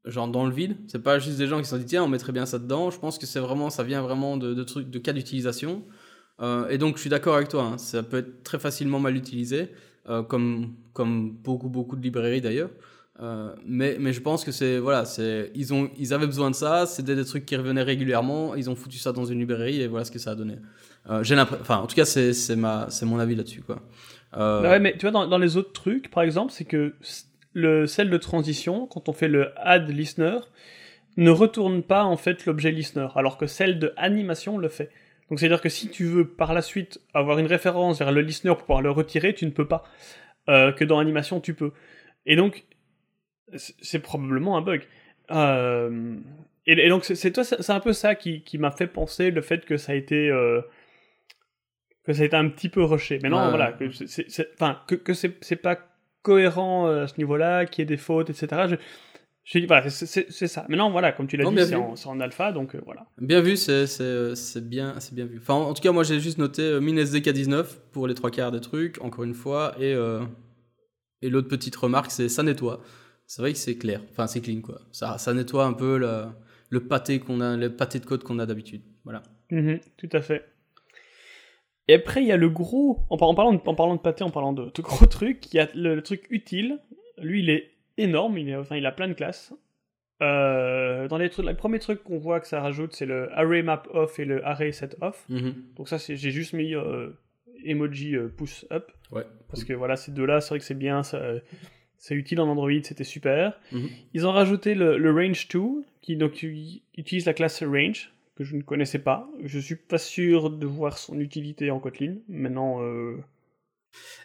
[0.05, 0.76] genre dans le vide.
[0.88, 2.90] C'est pas juste des gens qui se sont dit tiens on mettrait bien ça dedans.
[2.90, 5.82] Je pense que c'est vraiment ça vient vraiment de, de trucs de cas d'utilisation.
[6.68, 9.68] Et donc je suis d'accord avec toi, hein, ça peut être très facilement mal utilisé,
[10.28, 12.70] comme comme beaucoup beaucoup de librairies d'ailleurs.
[13.20, 16.54] Euh, mais, mais je pense que c'est voilà c'est ils ont ils avaient besoin de
[16.54, 19.88] ça c'était des trucs qui revenaient régulièrement ils ont foutu ça dans une librairie et
[19.88, 20.56] voilà ce que ça a donné
[21.10, 21.22] euh,
[21.68, 23.82] en tout cas c'est c'est ma c'est mon avis là-dessus quoi
[24.36, 26.94] Euh, ouais, mais tu vois, dans, dans les autres trucs, par exemple, c'est que
[27.52, 30.38] le cell de transition, quand on fait le add listener,
[31.16, 34.90] ne retourne pas en fait l'objet listener, alors que celle de animation le fait.
[35.28, 38.54] Donc c'est-à-dire que si tu veux par la suite avoir une référence vers le listener
[38.54, 39.82] pour pouvoir le retirer, tu ne peux pas.
[40.48, 41.72] Euh, que dans animation, tu peux.
[42.26, 42.64] Et donc,
[43.57, 44.82] c'est probablement un bug.
[45.30, 46.16] Euh,
[46.66, 49.42] et, et donc c'est toi, c'est un peu ça qui, qui m'a fait penser le
[49.42, 50.61] fait que ça a été euh,
[52.05, 53.18] que ça a été un petit peu rushé.
[53.22, 53.51] Mais non, Ouais.
[53.51, 55.78] voilà, que c'est- enfin que, que c'est pas
[56.22, 58.48] cohérent euh, à ce niveau-là, qu'il y ait des fautes, etc.
[58.68, 58.76] Je,
[59.44, 60.66] je dis voilà, c'est- ça.
[60.68, 61.62] Maintenant, voilà, comme tu l'as Non, dit,
[61.96, 63.07] c'est en, alpha, donc euh, voilà.
[63.18, 63.84] bien vu c'est
[64.61, 68.07] bien c'est bien vu enfin en tout cas moi j'ai juste noté euh, MinSDK19 pour
[68.07, 69.94] les trois quarts des trucs encore une fois et
[71.22, 72.80] et l'autre petite remarque c'est ça nettoie
[73.33, 76.24] c'est vrai que c'est clair enfin c'est clean quoi ça ça nettoie un peu le
[76.68, 79.22] le pâté qu'on a le pâté de code qu'on a d'habitude voilà
[79.53, 80.45] Mhm, tout à fait.
[81.89, 83.01] Et après, il y a le gros.
[83.11, 85.53] En, par- en parlant, de, en parlant de pâté, en parlant de, de gros trucs,
[85.53, 86.78] il y a le, le truc utile.
[87.18, 88.39] Lui, il est énorme.
[88.39, 89.53] Il, est, enfin, il a plein de classes.
[90.22, 93.62] Euh, dans les, trucs, les premiers trucs qu'on voit que ça rajoute, c'est le array
[93.62, 95.24] map off et le array set off.
[95.28, 95.55] Mhm.
[95.76, 97.09] Donc ça, j'ai juste mis euh,
[97.64, 98.93] emoji euh, push up.
[99.11, 101.20] ouais Parce que voilà, ces deux-là, c'est vrai que c'est bien, ça-
[102.01, 103.53] c'est utile en Android, c'était super.
[103.72, 103.88] Mhm.
[104.14, 105.61] Ils ont rajouté le, le Range 2,
[106.01, 106.42] qui donc
[106.96, 109.28] utilise la classe Range, que je ne connaissais pas.
[109.44, 112.14] Je suis pas sûr de voir son utilité en Kotlin.
[112.28, 113.16] Maintenant, euh,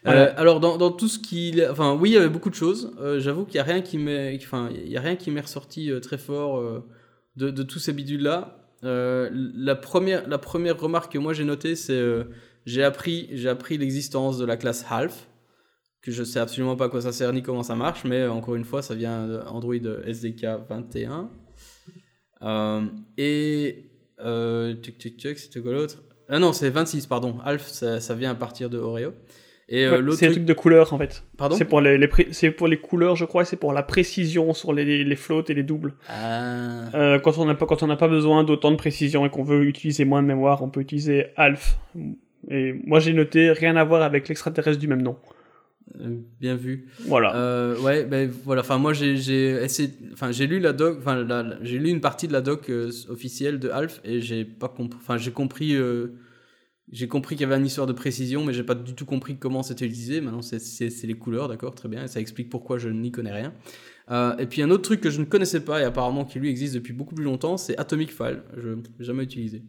[0.04, 0.28] Voilà.
[0.30, 2.96] Euh, alors dans, dans tout ce qui, enfin oui, il y avait beaucoup de choses.
[2.98, 5.42] Euh, J'avoue qu'il y a rien qui m'est, enfin il y a rien qui m'est
[5.42, 6.82] ressorti euh, très fort euh,
[7.36, 8.56] de, de tous ces bidules là.
[8.82, 12.24] la première, la première remarque que moi j'ai notée, c'est euh,
[12.64, 15.28] j'ai appris, j'ai appris l'existence de la classe half,
[16.02, 18.30] que je sais absolument pas à quoi ça sert ni comment ça marche, mais euh,
[18.32, 21.30] encore une fois, ça vient de Android SDK 21.
[22.42, 22.82] Euh,
[23.18, 23.90] et
[24.20, 26.02] euh, tuc tuc tuc, c'était quoi l'autre?
[26.28, 27.38] Ah non, c'est 26, pardon.
[27.44, 29.12] Half, ça, ça vient à partir de Oreo.
[29.68, 31.24] Et euh, ouais, l'autre c'est un truc, de couleur en fait.
[31.36, 31.56] pardon?
[31.56, 34.72] C'est pour les, les c'est pour les couleurs, je crois, c'est pour la précision sur
[34.72, 35.94] les, les floats et les doubles.
[36.08, 36.88] Ah.
[36.94, 39.42] Euh, quand on n'a pas quand on n'a pas besoin d'autant de précision et qu'on
[39.42, 41.78] veut utiliser moins de mémoire, on peut utiliser alf.
[42.48, 45.16] Et moi j'ai noté rien à voir avec l'extraterrestre du même nom.
[46.00, 46.88] Euh, Bien vu.
[47.06, 47.34] Voilà.
[47.36, 48.60] Euh, ouais, ben voilà.
[48.62, 49.90] Enfin, moi, j'ai j'ai essayé.
[50.12, 50.98] Enfin, j'ai lu la doc.
[50.98, 54.20] Enfin, la- la- j'ai lu une partie de la doc euh, officielle de Alf et
[54.20, 54.98] j'ai pas compris.
[55.00, 55.74] Enfin, j'ai compris.
[55.76, 56.08] euh,
[56.92, 59.36] j'ai compris qu'il y avait une histoire de précision, mais j'ai pas du tout compris
[59.38, 60.20] comment c'était utilisé.
[60.20, 62.04] Maintenant, c'est- c'est c'est les couleurs, d'accord, très bien.
[62.04, 63.52] Et ça explique pourquoi je n'y connais rien.
[64.38, 66.74] Et puis un autre truc que je ne connaissais pas et apparemment qui lui existe
[66.74, 68.42] depuis beaucoup plus longtemps, c'est Atomic File.
[68.56, 69.64] Je l'ai jamais utilisé.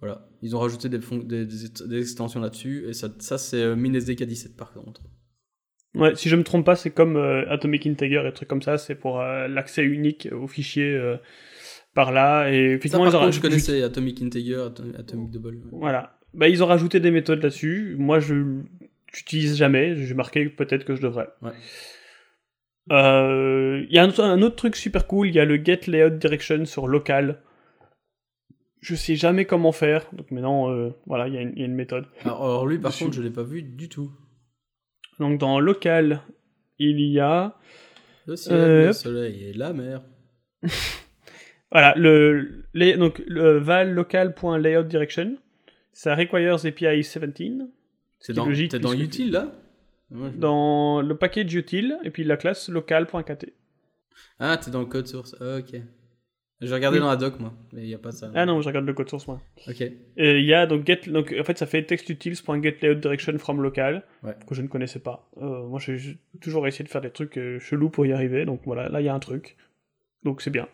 [0.00, 3.74] Voilà, ils ont rajouté des, fon- des, des- des extensions là-dessus et ça, ça c'est
[3.76, 5.00] MinSDK 17 par contre.
[5.94, 8.78] Ouais, si je me trompe pas, c'est comme euh, Atomic Integer et trucs comme ça,
[8.78, 11.16] c'est pour euh, l'accès unique aux fichiers euh,
[11.94, 12.48] par là.
[12.50, 15.58] Et Ça, effectivement, par ils contre, je connaissais Atomic Integer, Atom- Atomic Double.
[15.72, 16.18] Voilà.
[16.34, 17.96] Bah, ils ont rajouté des méthodes là-dessus.
[17.98, 18.34] Moi, je
[19.14, 19.96] n'utilise jamais.
[19.96, 21.28] J'ai marqué peut-être que je devrais.
[21.42, 21.52] Ouais.
[22.90, 25.28] Il y a un, un autre truc super cool.
[25.28, 27.40] Il y a le get layout direction sur local.
[28.80, 30.06] Je sais jamais comment faire.
[30.12, 32.06] Donc maintenant, euh, voilà, il y, a une- il y a une méthode.
[32.24, 33.04] Alors, alors lui, par Dessus.
[33.04, 34.10] contre, je l'ai pas vu du tout.
[35.18, 36.22] Donc dans local,
[36.78, 37.56] il y a
[38.26, 40.02] Le ciel, Euh, le soleil et la mer.
[41.70, 45.36] Voilà, le, les, donc, le val local.layout direction,
[45.92, 47.42] ça requires API 17
[48.20, 49.52] C'est dans, logique, dans utile là?
[50.10, 53.52] Ouais, dans le package util et puis la classe local.kt.
[54.38, 55.34] Ah, t'es dans le code source.
[55.40, 55.78] Ok.
[56.60, 57.02] J'ai regardé Oui.
[57.04, 58.32] dans la doc, moi, mais il y a pas ça.
[58.34, 59.40] Ah non, je regarde le code source moi.
[59.68, 59.80] Ok.
[59.80, 64.34] Et il y a donc get, donc en fait ça fait textutils.getLayoutDirection from local Ouais.
[64.46, 65.30] que je ne connaissais pas.
[65.40, 68.62] Euh, moi j'ai toujours essayé de faire des trucs euh, chelous pour y arriver, donc
[68.64, 69.56] voilà, là il y a un truc.
[70.24, 70.68] Donc c'est bien.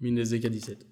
[0.00, 0.86] MinSDK 17.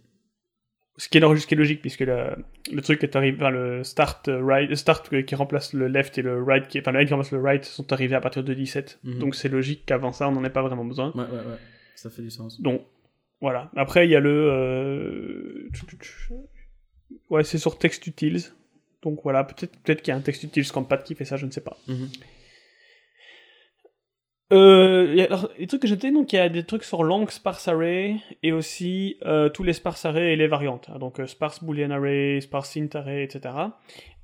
[0.98, 2.36] ce qui est, ce qui est logique, puisque le,
[2.70, 6.22] le truc est arrivé, enfin, le start, euh, right, start qui remplace le left et
[6.22, 8.52] le right, qui, enfin, le right qui remplace le right sont arrivés à partir de
[8.54, 9.00] 17.
[9.02, 9.18] Mhm.
[9.18, 11.10] Donc c'est logique qu'avant ça, on n'en ait pas vraiment besoin.
[11.12, 11.58] Ouais, ouais, ouais.
[11.94, 12.60] Ça fait du sens.
[12.60, 12.82] Donc,
[13.42, 13.70] voilà.
[13.76, 14.30] Après, il y a le.
[14.30, 15.68] euh,
[17.28, 18.52] Ouais, c'est sur Text Utils.
[19.02, 21.44] Donc voilà, peut-être peut qu'il y a un Text Utils Compat qui fait ça, je
[21.44, 21.76] ne sais pas.
[24.52, 26.84] Euh, y a- alors, les trucs que j'ai notés, donc il y a des trucs
[26.84, 30.90] sur long sparse array et aussi euh, tous les sparse array et les variantes.
[30.92, 30.98] hein.
[30.98, 33.54] donc euh, sparse boolean array, sparse int array, etc.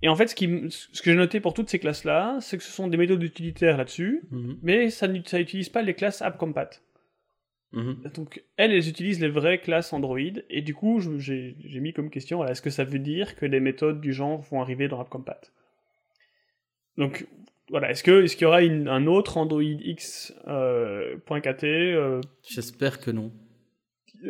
[0.02, 2.58] Et en fait, ce, qui, m- ce que j'ai noté pour toutes ces classes-là, c'est
[2.58, 4.58] que ce sont des méthodes utilitaires là-dessus, Mhm.
[4.62, 6.70] mais ça n'utilise pas les classes appcompat.
[7.72, 8.02] Mhm.
[8.14, 12.38] Donc elles, elles utilisent les vraies classes Android, et du coup, j'ai mis comme question,
[12.38, 15.40] voilà, est-ce que ça veut dire que les méthodes du genre vont arriver dans AppCompat
[16.96, 17.26] Donc
[17.70, 23.10] voilà, est-ce qu'il y aura une- un autre Android X euh, .kt euh, J'espère que
[23.10, 23.30] non.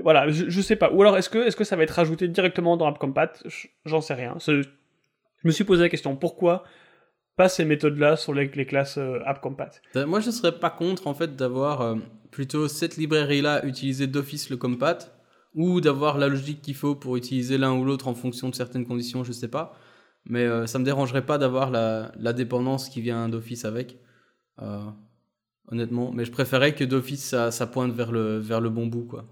[0.03, 0.93] Voilà, je, je sais pas.
[0.93, 4.01] Ou alors est-ce que est-ce que ça va être rajouté directement dans AppCompat Je- J'en
[4.01, 4.37] sais rien.
[4.41, 4.63] Je
[5.45, 6.65] me suis posé la question, pourquoi
[7.39, 11.07] pas ces méthodes-là sur les, les classes euh, AppCompat Euh, Moi, je serais pas contre
[11.07, 11.95] en fait d'avoir euh,
[12.31, 14.99] plutôt cette librairie-là utiliser d'office le compat
[15.55, 18.87] ou d'avoir la logique qu'il faut pour utiliser l'un ou l'autre en fonction de certaines
[18.87, 19.75] conditions, je sais pas.
[20.27, 23.97] Mais euh, ça me dérangerait pas d'avoir la, la dépendance qui vient d'office avec.
[25.71, 29.05] honnêtement, mais je préférais que d'office ça, ça pointe vers le, vers le bon bout
[29.07, 29.25] quoi.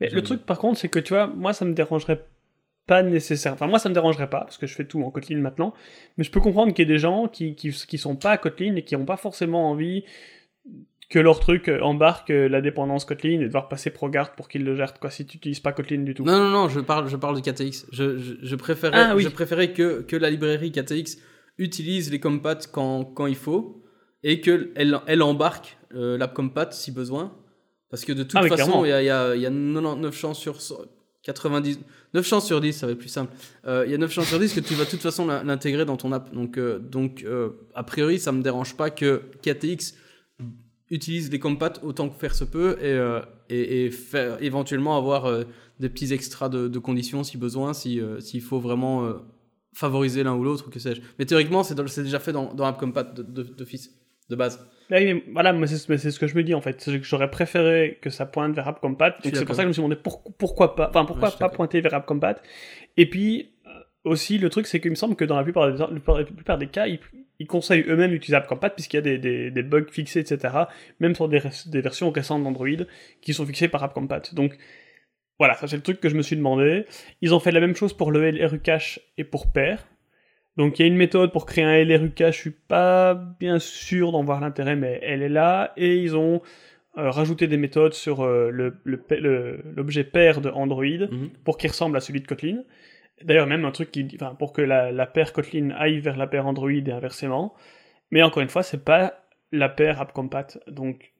[0.00, 2.24] Mais le truc, par contre, c'est que tu vois, moi, ça me dérangerait
[2.88, 3.52] pas nécessaire.
[3.52, 5.72] Enfin, moi, ça me dérangerait pas, parce que je fais tout en Kotlin maintenant.
[6.16, 8.38] Mais je peux comprendre qu'il y ait des gens qui, qui, qui sont pas à
[8.38, 10.02] Kotlin et qui n'ont pas forcément envie
[11.10, 14.98] que leur truc embarque la dépendance Kotlin et devoir passer ProGuard pour qu'ils le gèrent,
[14.98, 16.24] quoi, si tu n'utilises pas Kotlin du tout.
[16.24, 17.86] Non, non, non, je parle, je parle de KTX.
[17.92, 19.22] Je, je, je préférais, Ah, oui.
[19.22, 21.18] je préférais que, que la librairie KTX
[21.58, 23.82] utilise les compats quand, quand il faut
[24.22, 24.72] et qu'elle
[25.06, 27.34] elle, embarque euh, l'app compat si besoin.
[27.90, 30.38] Parce que de toute Ah, façon, il y a, y, a, y a 99 chances
[30.38, 30.60] sur
[31.28, 31.78] 90,
[32.14, 33.32] 9 chances sur 10, ça va être plus simple.
[33.66, 35.44] Euh, Il y a 9 chances sur 10 que tu vas de toute façon l'in-
[35.44, 36.32] l'intégrer dans ton app.
[36.34, 39.94] Donc, euh, donc euh, a priori, ça me dérange pas que KTX
[40.90, 45.44] utilise les compats autant que faire se peut et, et, faire éventuellement avoir
[45.78, 49.12] des petits extras de, conditions si besoin, si, s'il faut vraiment
[49.74, 51.02] favoriser l'un ou l'autre, que sais-je.
[51.18, 53.90] Mais théoriquement, c'est, déjà fait dans, dans AppCompat d'office,
[54.30, 54.58] de base.
[54.90, 55.76] Là, mais voilà, mais c'est
[56.10, 56.90] ce que je me dis en fait.
[57.02, 59.10] J'aurais préféré que ça pointe vers AppCompat.
[59.10, 61.38] Donc c'est pour ça que je me suis demandé pour- pourquoi pas, enfin pourquoi Ouais,
[61.38, 62.36] pas pointer vers AppCompat.
[62.96, 63.70] Et puis euh,
[64.04, 66.68] aussi le truc, c'est qu'il me semble que dans la plupart des, la plupart- des
[66.68, 67.00] cas, ils,
[67.38, 70.54] ils conseillent eux-mêmes d'utiliser AppCompat puisqu'il y a des, des, des bugs fixés, etc.
[71.00, 72.66] Même sur des, des versions récentes d'Android
[73.20, 74.22] qui sont fixées par AppCompat.
[74.32, 74.56] Donc
[75.38, 76.86] voilà, ça c'est le truc que je me suis demandé.
[77.20, 79.86] Ils ont fait la même chose pour le LRU cache et pour pair.
[80.58, 83.58] Donc il y a une méthode pour créer un LRU cache, je suis pas bien
[83.58, 85.72] sûr d'en voir l'intérêt, mais elle est là.
[85.78, 86.42] Et ils ont
[86.98, 91.30] euh, rajouté des méthodes sur euh, le- le pa- le- l'objet pair de Android Mhm.
[91.44, 92.64] pour qu'il ressemble à celui de Kotlin.
[93.22, 96.26] D'ailleurs même un truc qui, enfin pour que la, la paire Kotlin aille vers la
[96.26, 97.54] paire Android et inversement.
[98.10, 101.12] Mais encore une fois, c'est pas la paire AppCompat, donc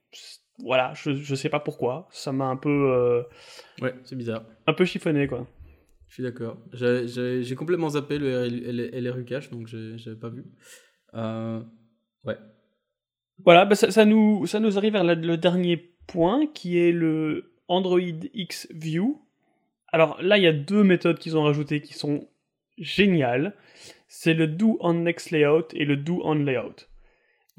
[0.65, 3.21] voilà, je, je sais pas pourquoi, ça m'a un peu euh,
[3.81, 4.43] Ouais, c'est bizarre.
[4.67, 5.47] un peu chiffonné quoi.
[6.09, 6.57] Je suis d'accord.
[6.73, 10.43] J'ai, complètement zappé le LR LRU cache, donc j'avais pas vu.
[11.13, 11.61] Euh,
[12.25, 12.37] ouais.
[13.45, 14.45] Voilà, bah ça, nous,
[14.75, 17.99] arrive vers le dernier point qui est le Android
[18.33, 19.21] X View.
[19.87, 22.27] Alors là, il y a deux méthodes qu'ils ont rajoutées qui sont
[22.77, 23.55] géniales.
[24.07, 26.88] C'est le do on next layout et le do on layout.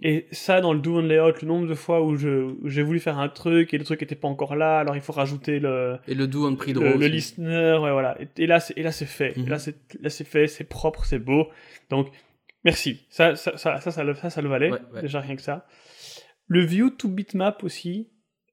[0.02, 2.82] Et ça, dans le do on layout, le nombre de fois où, je, où j'ai
[2.82, 5.60] voulu faire un truc et le truc n'était pas encore là, alors il faut rajouter
[5.60, 8.16] le, Et le do on pre le, le listener, ouais, voilà.
[8.20, 9.36] Et, et là, c'est, et là, c'est fait.
[9.36, 9.46] Mhm.
[9.46, 11.48] Et là, c'est, là, c'est fait, c'est propre, c'est beau.
[11.90, 12.08] Donc,
[12.64, 13.04] merci.
[13.10, 14.70] Ça, ça, ça, ça, ça, le, ça, ça le valait.
[14.70, 15.02] Ouais, ouais.
[15.02, 15.66] Déjà, rien que ça.
[16.46, 18.08] Le view to bitmap aussi.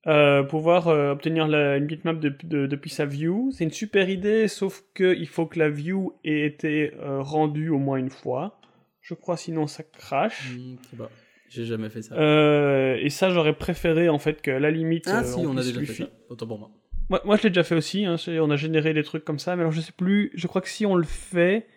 [0.05, 4.09] Euh, pouvoir euh, obtenir la, une bitmap de- de- depuis sa view, c'est une super
[4.09, 8.09] idée, sauf que il faut que la view ait été euh, rendue au moins une
[8.09, 8.57] fois.
[9.01, 10.51] Je crois, sinon ça crache.
[10.55, 11.09] Hmm, sais pas.
[11.49, 12.15] J'ai jamais fait ça.
[12.15, 15.07] Euh, et ça, j'aurais préféré en fait que la limite.
[15.07, 16.09] ah euh, si, on a déjà fait ça.
[16.29, 16.71] Autant pour moi.
[17.09, 18.05] moi, moi, je l'ai déjà fait aussi.
[18.05, 20.31] Hein, on a généré des trucs comme ça, mais alors je sais plus.
[20.35, 21.67] Je crois que si on le fait,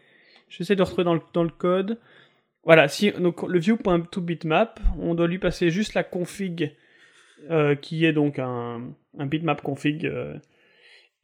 [0.49, 1.99] j'essaie de retrouver dans le, dans le code.
[2.65, 6.77] Voilà, si donc le view.toBitmap, on doit lui passer juste la config
[7.51, 10.05] euh, qui est donc un, un bitmap config.
[10.05, 10.35] euh,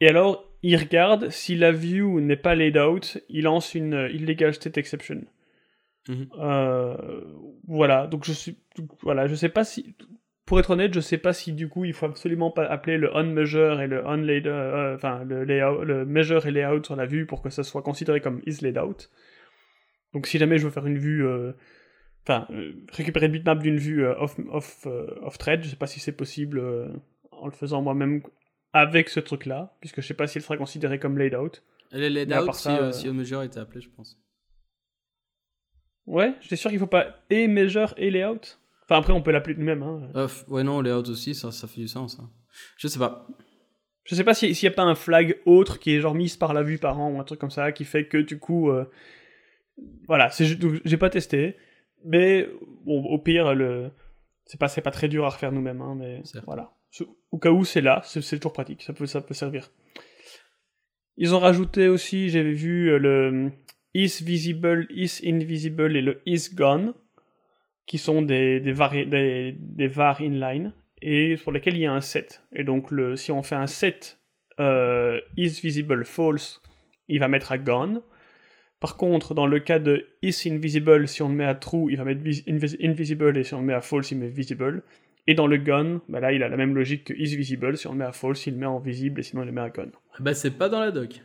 [0.01, 4.55] et alors, il regarde si la view n'est pas laid out, il lance une illegal
[4.55, 5.23] state exception.
[6.09, 6.29] Mhm.
[6.39, 7.23] Euh,
[7.67, 8.59] voilà, donc je suis,
[9.03, 9.95] voilà, je sais pas si,
[10.45, 13.13] pour être honnête, je sais pas si du coup il faut absolument pas appeler le
[13.15, 17.27] onMeasure et le onLaid, euh, enfin le layout, le measure et layout sur la vue
[17.27, 19.11] pour que ça soit considéré comme is laid out.
[20.15, 21.53] Donc si jamais je veux faire une vue, euh,
[22.23, 25.77] enfin euh, récupérer le bitmap d'une vue euh, off off euh, off thread, je sais
[25.77, 26.89] pas si c'est possible euh,
[27.33, 28.23] en le faisant moi-même
[28.73, 31.65] avec ce truc-là, puisque je sais pas s'il sera considéré comme laid out.
[31.93, 34.17] Et les layout, si, euh, si Measure était appelé, je pense.
[36.07, 38.59] Ouais, j'étais sûr qu'il faut pas et Measure et Layout.
[38.85, 39.83] Enfin, après, on peut l'appeler nous-mêmes.
[39.83, 40.09] Hein.
[40.15, 42.19] Euh, ouais, non, Layout aussi, ça, ça fait du sens.
[42.21, 42.31] Hein.
[42.77, 43.27] Je sais pas.
[44.05, 46.55] Je sais pas s'il n'y a pas un flag autre qui est genre mis par
[46.55, 48.71] la vue par an ou un truc comme ça qui fait que du coup.
[48.71, 48.85] Euh,
[50.07, 51.57] voilà, j'ai pas testé.
[52.05, 52.49] Mais
[52.85, 53.91] bon, au pire, le
[54.45, 55.83] c'est pas, pas très dur à refaire nous-mêmes.
[55.83, 56.73] Hein, mais voilà.
[57.33, 58.83] Au cas où c'est là, c'est toujours pratique.
[58.83, 59.71] Ça peut, ça peut servir.
[61.19, 63.51] Ils ont rajouté aussi, j'avais vu euh, le
[63.97, 66.93] is visible, is invisible et le is gone,
[67.87, 68.75] qui sont des, des,
[69.07, 72.43] des, des var inline et pour lesquels il y a un set.
[72.53, 74.19] Et donc, le, si on fait un set
[74.61, 76.61] euh, is visible false,
[77.09, 78.03] il va mettre à gone.
[78.81, 81.97] Par contre, dans le cas de is invisible, si on le met à true, il
[81.97, 82.23] va mettre
[82.83, 84.83] invisible, et si on le met à false, il met visible.
[85.27, 87.87] Et dans le gone, bah là, il a la même logique que is visible, si
[87.87, 89.63] on le met à false, il le met en visible, et sinon il le met
[89.63, 89.93] à gone.
[90.21, 91.23] Bah, c'est pas dans la doc.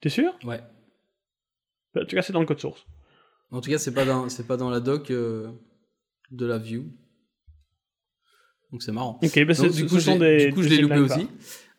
[0.00, 0.36] T'es sûr?
[0.44, 0.60] Ouais.
[1.96, 2.86] En tout cas, c'est dans le code source.
[3.50, 5.48] En tout cas, c'est pas dans, c'est pas dans la doc euh,
[6.30, 6.84] de la view.
[8.72, 9.20] Donc c'est marrant.
[9.22, 11.28] Ok, bah du, coup, du coup, je l'ai loupé aussi.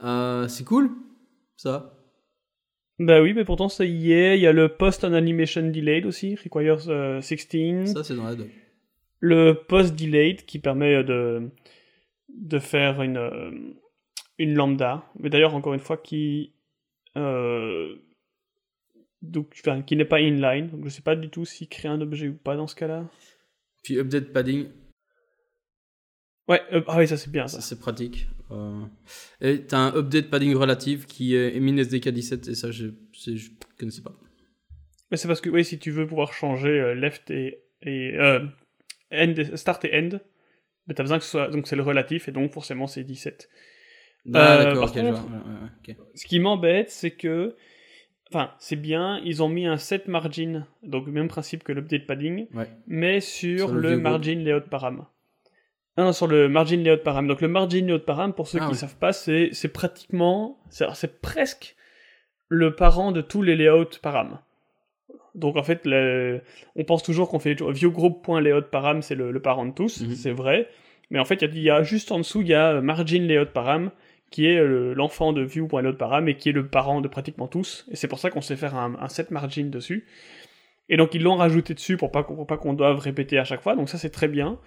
[0.04, 0.92] Euh, c'est cool,
[1.58, 1.94] ça.
[3.00, 4.38] Bah oui, mais pourtant ça y est.
[4.38, 6.90] Il y a le post on animation delayed aussi, requires 16.
[6.90, 8.48] Euh, ça, c'est dans la doc.
[9.20, 11.50] Le post delayed qui permet de,
[12.30, 13.74] de faire une,
[14.38, 15.04] une lambda.
[15.20, 16.54] Mais d'ailleurs, encore une fois, qui.
[19.22, 20.70] Donc, enfin, qui n'est pas inline.
[20.70, 23.10] Donc je sais pas du tout s'il crée un objet ou pas dans ce cas-là.
[23.84, 24.68] Puis update padding,
[26.48, 27.48] Ouais, euh, ah oui, ça c'est bien.
[27.48, 28.28] Ça, c'est pratique.
[28.52, 28.86] Euh...
[29.42, 34.02] Et t'as un update padding relative qui est SDK 17 et ça je, je connaissais
[34.02, 34.16] pas.
[35.12, 38.46] Mais c'est parce que oui, si tu veux pouvoir changer euh, left et, et euh,
[39.12, 40.20] end, start et end,
[40.88, 43.50] mais t'as besoin que ce soit donc c'est le relatif et donc forcément c'est 17.
[44.34, 47.56] Ah, d'accord, Ce qui m'embête, c'est que
[48.30, 52.48] Enfin, c'est bien, ils ont mis un set margin, donc même principe que l'update padding,
[52.86, 55.06] mais sur, le, margin layout param.
[55.98, 57.28] Non, sur le margin layout param.
[57.28, 60.60] Donc le margin layout param, pour ceux ah qui ne savent pas, c'est, c'est pratiquement,
[60.70, 61.76] c'est, presque
[62.50, 64.40] le parent de tous les layouts param.
[65.34, 65.88] Donc en fait,
[66.76, 70.16] on pense toujours qu'on fait viewgroup.layout param, c'est le, parent de tous, mhm.
[70.16, 70.68] c'est vrai.
[71.12, 73.92] Mais en fait, il y, a juste en dessous, il y a margin layout param,
[74.30, 74.62] qui est
[74.94, 77.86] l'enfant de view.layout param et qui est le parent de pratiquement tous.
[77.92, 80.06] Et c'est pour ça qu'on sait faire un, set margin dessus.
[80.90, 83.76] Et donc ils l'ont rajouté dessus pour pas, pas qu'on doive répéter à chaque fois.
[83.76, 84.60] Donc ça c'est très bien.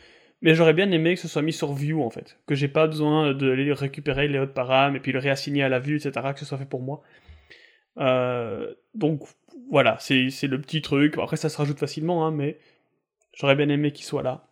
[0.42, 2.38] Mais j'aurais bien aimé que ce soit mis sur view en fait.
[2.46, 5.78] Que j'ai pas besoin de récupérer les autres param et puis le réassigner à la
[5.78, 6.28] vue, etc.
[6.32, 7.02] Que ce soit fait pour moi.
[7.98, 9.22] Euh, donc
[9.70, 11.18] voilà, c'est le petit truc.
[11.18, 12.58] Après ça se rajoute facilement, hein, mais
[13.34, 14.46] j'aurais bien aimé qu'il soit là.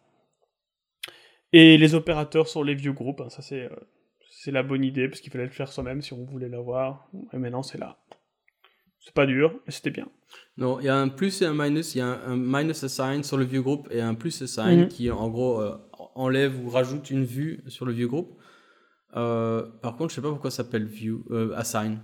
[1.53, 3.71] Et les opérateurs sur les view groups, hein, ça c'est euh,
[4.41, 7.09] c'est la bonne idée parce qu'il fallait le faire soi-même si on voulait l'avoir.
[7.33, 7.99] Et maintenant c'est là.
[9.01, 10.09] C'est pas dur, mais c'était bien.
[10.57, 11.95] Non, il y a un plus et un minus.
[11.95, 14.89] Il y a un, minus assign sur le vieux groupe et un plus assign mhm.
[14.89, 15.77] qui, en gros, euh,
[16.15, 18.39] enlève ou rajoute une vue sur le vieux groupe.
[19.17, 21.99] Euh, par contre, je sais pas pourquoi ça s'appelle view, euh, assign.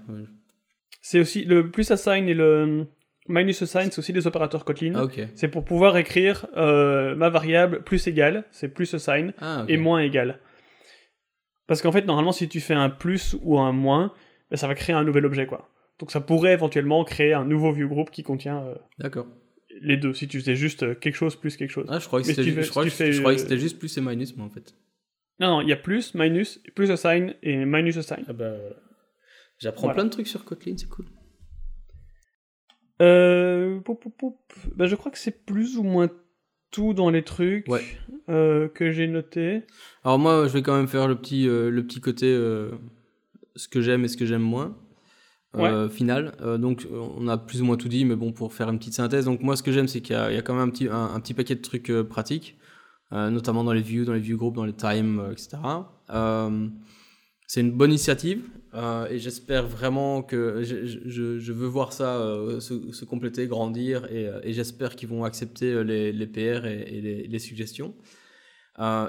[1.02, 2.86] C'est aussi le plus assign et le
[3.28, 4.94] minus assign, c'est aussi des opérateurs Kotlin.
[4.96, 10.00] Ah, c'est pour pouvoir écrire ma variable plus égale, c'est plus assign, ah, et moins
[10.00, 10.40] égale.
[11.66, 14.12] Parce qu'en fait, normalement, si tu fais un plus ou un moins,
[14.50, 15.70] ben, ça va créer un nouvel objet, quoi.
[15.98, 19.22] Donc ça pourrait éventuellement créer un nouveau vieux groupe qui contient euh,
[19.80, 21.86] les deux, si tu faisais juste euh, quelque chose plus quelque chose.
[21.88, 24.74] Ah, je croyais que c'était euh, juste plus et minus, moi, en fait.
[25.40, 28.24] Non, non, il y a plus, minus, plus assign et minus assign.
[28.28, 28.54] Ah bah,
[29.58, 31.06] J'apprends plein de trucs sur Kotlin, c'est cool.
[33.02, 33.80] Euh,
[34.76, 36.08] bah, je crois que c'est plus ou moins
[36.74, 37.66] tout dans les trucs
[38.26, 39.62] que j'ai noté.
[40.04, 42.34] Alors moi, je vais quand même faire le petit, le petit côté
[43.56, 44.76] ce que j'aime et ce que j'aime moins
[45.56, 46.34] euh, final.
[46.40, 48.94] Euh, donc on a plus ou moins tout dit, mais bon, pour faire une petite
[48.94, 49.24] synthèse.
[49.24, 51.20] Donc moi, ce que j'aime, c'est qu'il y, y, a quand même un petit, un,
[51.20, 52.56] petit paquet de trucs euh, pratiques,
[53.12, 55.58] euh, notamment dans les views, dans les view groups, dans les time, etc.
[57.46, 58.42] c'est une bonne initiative
[59.10, 62.18] et j'espère vraiment que je, veux voir ça
[62.58, 67.94] se, se, compléter, grandir et, et j'espère qu'ils vont accepter les, PR et, les, suggestions.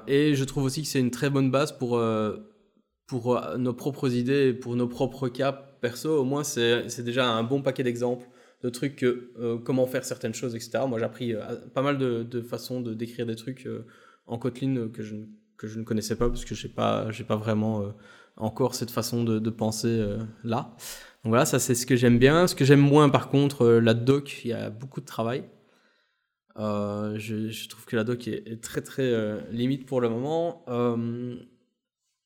[0.07, 1.99] et je trouve aussi que c'est une très bonne base pour
[3.07, 7.61] pour nos propres idées, pour nos propres cas perso, au moins, c'est déjà un bon
[7.61, 8.27] paquet d'exemples
[8.63, 10.85] de trucs, euh, comment faire certaines choses, etc.
[10.87, 11.41] Moi, j'ai appris euh,
[11.73, 13.85] pas mal de, façons de décrire des trucs euh,
[14.25, 15.15] en Kotlin que je,
[15.57, 17.93] que je ne connaissais pas, parce que j'ai pas, j'ai pas vraiment
[18.37, 20.05] encore cette façon de, penser
[20.43, 20.75] là.
[21.23, 22.47] Donc voilà, ça c'est ce que j'aime bien.
[22.47, 25.43] Ce que j'aime moins, par contre, la doc, il y a beaucoup de travail.
[26.57, 30.65] Je, trouve que la doc est, très très limite pour le moment.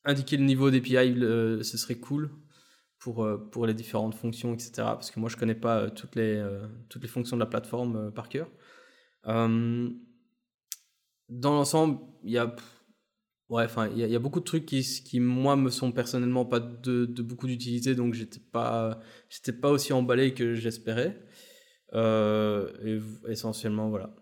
[0.05, 1.15] indiquer le niveau d'API,
[1.63, 2.31] ce serait cool.
[2.99, 4.71] pour, pour les différentes fonctions, etc.
[4.77, 6.43] Parce que moi, je connais pas toutes, les,
[6.89, 8.49] toutes les fonctions de la plateforme par cœur.
[9.25, 9.93] dans
[11.29, 12.53] l'ensemble, il y a
[13.49, 16.59] Ouais, enfin, il y, a beaucoup de trucs qui, qui, moi, me sont personnellement pas
[16.59, 21.19] de, de beaucoup d'utilité, donc j'étais pas, j'étais pas aussi emballé que j'espérais.
[21.93, 24.15] Euh, et essentiellement, voilà.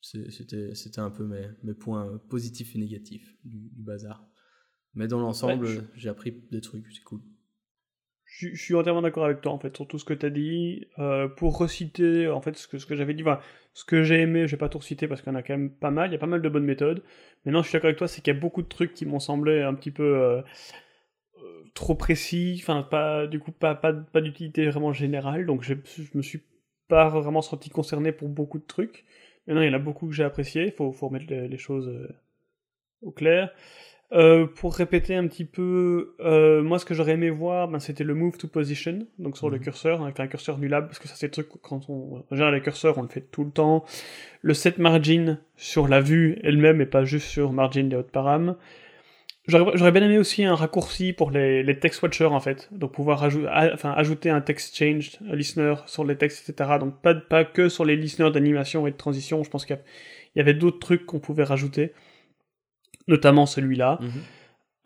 [0.00, 4.24] C'était, c'était un peu mes, mes, points positifs et négatifs du, bazar.
[4.92, 7.22] Mais dans l'ensemble, j'ai appris des trucs, c'est cool.
[8.36, 10.88] Je, suis entièrement d'accord avec toi en fait sur tout ce que tu as dit.
[10.98, 13.22] Euh, pour reciter en fait ce que, ce que j'avais dit,
[13.74, 15.56] ce que j'ai aimé, je vais pas tout reciter parce qu'il y en a quand
[15.56, 17.04] même pas mal, il y a pas mal de bonnes méthodes.
[17.44, 19.06] Mais non, je suis d'accord avec toi, c'est qu'il y a beaucoup de trucs qui
[19.06, 20.42] m'ont semblé un petit peu euh,
[21.42, 25.74] euh, trop précis, enfin pas du coup pas, pas, pas d'utilité vraiment générale, donc je
[26.14, 26.42] me suis
[26.88, 29.04] pas vraiment senti concerné pour beaucoup de trucs.
[29.46, 31.58] Mais non, il y en a beaucoup que j'ai apprécié, il faut, faut remettre les,
[31.58, 31.88] choses
[33.02, 33.52] au clair.
[34.12, 38.04] Euh, pour répéter un petit peu, euh, moi ce que j'aurais aimé voir, ben, c'était
[38.04, 39.64] le move to position, donc sur le mhm.
[39.64, 42.60] curseur, avec un curseur nullable, parce que ça c'est le truc quand on gère les
[42.60, 43.84] curseurs, on le fait tout le temps.
[44.42, 48.56] Le set margin sur la vue elle-même et pas juste sur margin des autres param.
[49.46, 53.24] J'aurais bien aimé aussi un raccourci pour les, les text watchers en fait, donc pouvoir
[53.74, 56.78] enfin, ajouter un text changed listener sur les textes, etc.
[56.80, 59.78] Donc pas, pas que sur les listeners d'animation et de transition, je pense qu'il
[60.36, 61.92] y, avait d'autres trucs qu'on pouvait rajouter
[63.08, 63.98] notamment celui-là.
[64.00, 64.10] Mhm.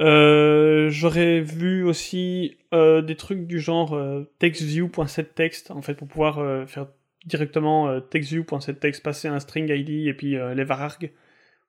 [0.01, 6.69] Euh, j'aurais vu aussi euh, des trucs du genre euh, textview.setText en fait pour pouvoir
[6.69, 6.87] faire
[7.27, 11.11] directement textview.setText passer un string ID et puis les varargs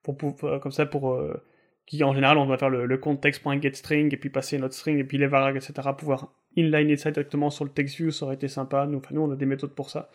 [0.02, 1.20] pour, comme ça pour
[1.86, 5.04] qui en général on doit faire le, le context.getString et puis passer notre string et
[5.04, 8.86] puis les varargs etc pouvoir inliner ça directement sur le textview ça aurait été sympa
[8.86, 10.08] nous, nous on a des méthodes pour ça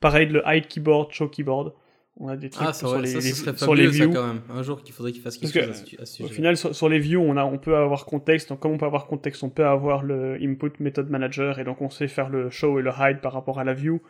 [0.00, 1.72] pareil le hide keyboard show keyboard
[2.16, 4.12] on a des trucs ah, sur, les, sur les views.
[4.12, 4.42] quand même.
[4.50, 6.28] Un jour qu'il faudrait qu'il fasse quelque chose à ce, sujet.
[6.28, 8.50] Au final, sur, les views, on, a, on peut avoir contexte.
[8.50, 11.80] Donc, comme on peut avoir contexte, on peut avoir le input method manager et donc
[11.80, 14.02] on sait faire le show et le hide par rapport à la view.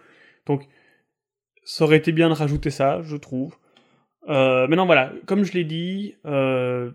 [0.46, 0.66] Donc,
[1.64, 3.56] ça aurait été bien de rajouter ça, je trouve.
[4.28, 6.90] Euh, maintenant, voilà, comme je l'ai dit, euh,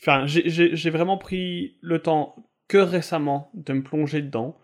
[0.00, 2.36] enfin, j'ai vraiment pris le temps
[2.68, 4.58] que récemment de me plonger dedans.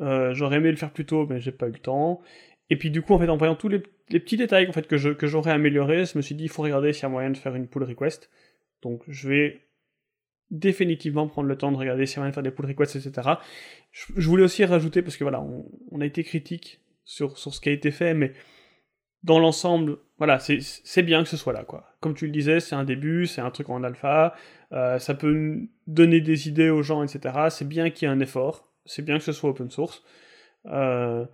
[0.00, 2.22] Euh, J'aurais aimé le faire plus tôt, mais j'ai pas eu le temps.
[2.70, 4.96] Et puis du coup, en fait, en voyant tous les, petits détails en fait, que,
[4.96, 7.54] j'aurais améliorés, je me suis dit, il faut regarder s'il y a moyen de faire
[7.56, 8.30] une pull request.
[8.82, 9.60] Donc je vais
[10.50, 12.96] définitivement prendre le temps de regarder s'il y a moyen de faire des pull requests,
[12.96, 13.28] etc.
[13.90, 17.68] Je, voulais aussi rajouter, parce que voilà, on, a été critique sur, sur ce qui
[17.68, 18.32] a été fait, mais
[19.22, 21.92] dans l'ensemble, voilà, c'est bien que ce soit là, quoi.
[22.00, 24.34] Comme tu le disais, c'est un début, c'est un truc en alpha,
[24.72, 27.48] euh, ça peut donner des idées aux gens, etc.
[27.50, 30.02] C'est bien qu'il y ait un effort, c'est bien que ce soit open source.
[30.66, 31.26] Euh,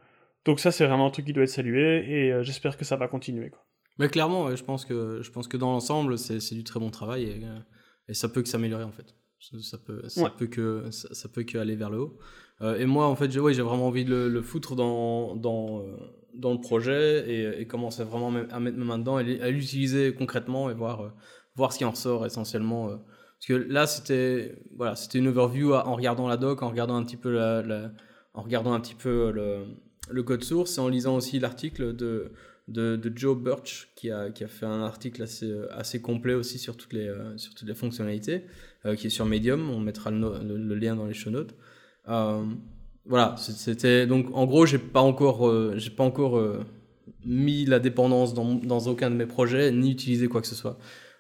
[0.47, 2.97] donc ça, c'est vraiment un truc qui doit être salué et euh, j'espère que ça
[2.97, 3.51] va continuer.
[3.51, 3.67] Quoi.
[3.99, 7.25] Mais clairement, je, pense que, je pense que dans l'ensemble, c'est du très bon travail
[7.25, 7.59] et, euh,
[8.09, 9.15] et ça peut que s'améliorer en fait.
[9.61, 12.19] Ça peut, ça peut que ça, peut que aller vers le haut.
[12.63, 15.85] Euh, et moi, en fait, j'ai ouais, vraiment envie de le, foutre dans, dans,
[16.35, 20.15] dans le projet et, et, commencer vraiment à mettre mes mains dedans et à l'utiliser
[20.15, 21.15] concrètement et voir,
[21.55, 22.89] voir ce qui en ressort essentiellement.
[22.89, 27.19] Parce que là, c'était voilà, une overview en regardant la doc, en regardant un petit
[27.19, 27.93] peu la
[28.37, 29.65] en regardant un petit peu le,
[30.11, 32.33] le code source et en lisant aussi l'article de,
[32.69, 36.77] de, Joe Birch qui a, qui a fait un article assez, assez complet aussi sur
[36.77, 38.45] toutes les, euh, sur toutes les fonctionnalités,
[38.85, 41.55] euh, qui est sur Medium, on mettra le, lien dans les show notes.
[42.09, 42.45] Euh,
[43.05, 46.65] voilà, c'était donc en gros, j'ai pas encore, j'ai pas encore
[47.25, 50.77] mis la dépendance dans, dans, aucun de mes projets ni utilisé quoi que ce soit.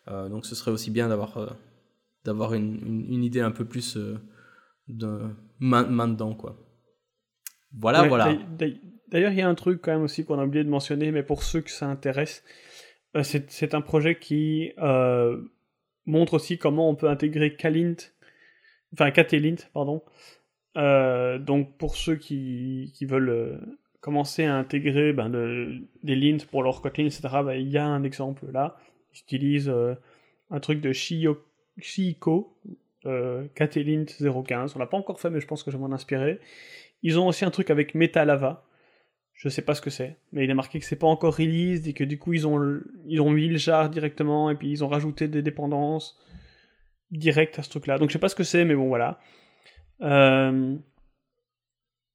[0.08, 1.56] donc ce serait aussi bien d'avoir
[2.24, 3.96] d'avoir une, une, idée un peu plus
[4.88, 5.20] de
[5.60, 6.65] main, main dedans quoi.
[7.78, 8.36] Voilà, voilà.
[9.08, 11.22] D'ailleurs, il y a un truc quand même aussi qu'on a oublié de mentionner, mais
[11.22, 12.42] pour ceux que ça intéresse,
[13.16, 15.40] euh, c'est un projet qui euh,
[16.06, 17.96] montre aussi comment on peut intégrer Kalint,
[18.92, 20.02] enfin Katelint, pardon.
[20.76, 23.60] Euh, donc pour ceux qui, qui veulent
[24.00, 25.30] commencer à intégrer ben,
[26.02, 28.76] des lints pour leur Kotlin, etc., ben, il y a un exemple là.
[29.12, 29.72] J'utilise
[30.50, 32.56] un truc de Chico,
[33.06, 34.74] euh, Katelint 015.
[34.74, 36.40] On l'a pas encore fait, mais je pense que je vais m'en inspirer.
[37.02, 38.64] Ils ont aussi un truc avec Metalava.
[39.32, 41.86] Je sais pas ce que c'est, mais il est marqué que c'est pas encore release
[41.86, 44.82] et que du coup ils ont ils ont mis le jar directement et puis ils
[44.82, 46.18] ont rajouté des dépendances
[47.10, 47.98] directes à ce truc-là.
[47.98, 49.20] Donc je sais pas ce que c'est, mais bon voilà.
[50.02, 50.76] Euh,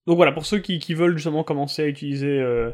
[0.08, 2.72] donc voilà, pour ceux qui, veulent justement commencer à utiliser euh,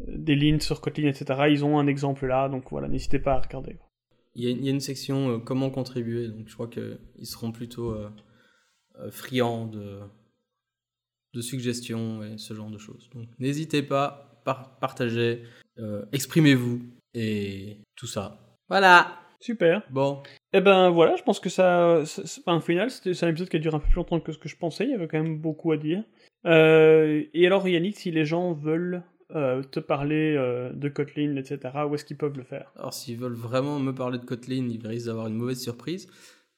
[0.00, 3.40] des lignes sur Kotlin, etc., ils ont un exemple là, donc voilà, n'hésitez pas à
[3.40, 3.76] regarder.
[4.34, 7.96] Il y, a, une section euh, comment contribuer, donc je crois qu'ils seront plutôt
[9.10, 10.00] friands de,
[11.34, 13.08] de suggestions et ce genre de choses.
[13.14, 15.42] Donc n'hésitez pas, par partagez,
[15.78, 16.80] euh, exprimez-vous
[17.14, 18.56] et tout ça.
[18.68, 19.82] Voilà Super.
[19.90, 20.20] Bon.
[20.52, 22.02] Et ben voilà, je pense que ça.
[22.06, 24.32] c'est- Enfin, au final, c'est un épisode qui a duré un peu plus longtemps que
[24.32, 24.82] ce que je pensais.
[24.82, 26.02] Il y avait quand même beaucoup à dire.
[26.44, 29.04] Euh, et alors, Yannick, si les gens veulent
[29.36, 31.58] euh, te parler euh, de Kotlin, etc.,
[31.88, 32.72] où est-ce qu'ils peuvent le faire?
[32.76, 36.08] Alors s'ils veulent vraiment me parler de Kotlin, ils risquent d'avoir une mauvaise surprise.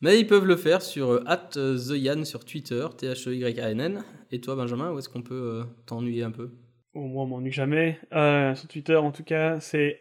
[0.02, 3.70] Mais ils peuvent le faire sur euh, @theyan sur Twitter, T H E Y A
[3.70, 4.04] N N.
[4.30, 6.50] Et toi Benjamin, où est-ce qu'on peut euh, t'ennuyer un peu?
[6.94, 7.98] Au moins, on m'ennuie jamais.
[8.12, 10.00] Euh, sur Twitter, en tout cas, c'est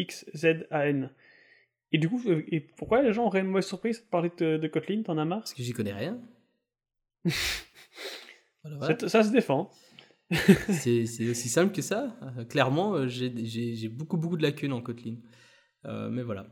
[0.00, 1.10] xzan.
[1.92, 4.56] Et du coup, euh, et pourquoi les gens auraient une mauvaise surprise de parler de,
[4.56, 5.02] de Kotlin?
[5.02, 5.40] T'en as marre?
[5.40, 6.18] Parce que j'y connais rien.
[8.62, 8.98] Voilà, voilà.
[8.98, 9.70] Ça- Ça se défend.
[10.70, 12.16] C'est aussi simple que ça.
[12.38, 15.16] Euh, clairement, euh, j'ai beaucoup beaucoup de lacunes en Kotlin.
[15.84, 16.46] Euh, mais voilà.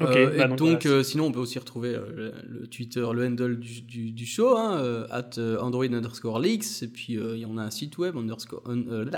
[0.00, 3.26] Euh, bah et donc euh, sinon, on peut aussi retrouver euh, le, le Twitter, le
[3.26, 5.30] handle du, du, du show, hein, at
[5.60, 6.82] Android underscore leaks.
[6.82, 8.62] Et puis, il y en a un site web, underscore,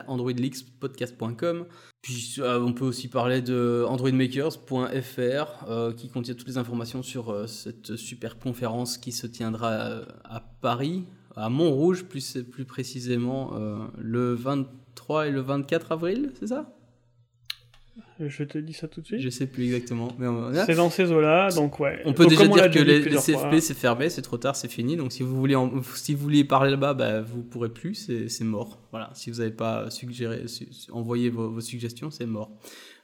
[0.07, 1.67] androidleakspodcast.com.
[2.01, 8.39] Puis, on peut aussi parler de androidmakers.fr, qui contient toutes les informations sur cette super
[8.39, 11.05] conférence qui se tiendra à Paris,
[11.35, 13.53] à Montrouge, plus, plus précisément,
[13.99, 16.78] le 23 et le 24 avril, c'est ça?
[18.21, 19.21] Je te dis ça tout de suite.
[19.21, 20.09] Je sais plus exactement.
[20.19, 22.01] Mais on- C'est dans ces eaux-là, donc ouais.
[22.05, 24.69] on peut Donc, déjà on dire que les, CFP c'est fermé, c'est trop tard, c'est
[24.71, 24.97] fini.
[24.97, 28.45] Donc si vous voulez, en- si vous voulez parler là-bas, bah, vous pourrez plus, c'est
[28.45, 28.81] mort.
[28.91, 32.51] Voilà, si vous n'avez pas suggéré, su- su- envoyé vos, vos suggestions, c'est mort.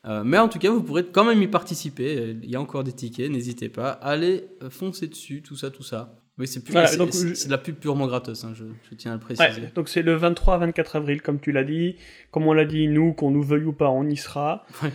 [0.06, 2.36] Euh, mais en tout cas, vous pourrez quand même y participer.
[2.42, 3.90] Il y a encore des tickets, n'hésitez pas.
[3.90, 6.20] Allez euh, foncer dessus, tout ça, tout ça.
[6.38, 9.20] Oui, c'est Voilà, je- de la pub purement gratos, hein, je, je tiens à le
[9.20, 9.60] préciser.
[9.62, 11.96] Ouais, donc c'est le 23-24 avril, comme tu l'as dit.
[12.32, 14.64] Comme on l'a dit, nous, qu'on nous veuille ou pas, on y sera.
[14.82, 14.90] Ouais.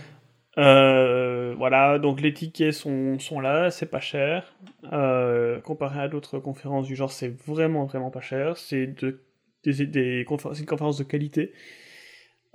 [0.58, 4.52] Euh, voilà, donc les tickets sont, sont là, c'est pas cher.
[4.92, 8.58] Euh, comparé à d'autres conférences du genre, c'est vraiment, vraiment pas cher.
[8.58, 9.22] C'est de,
[9.64, 11.52] des, des une conférence de qualité.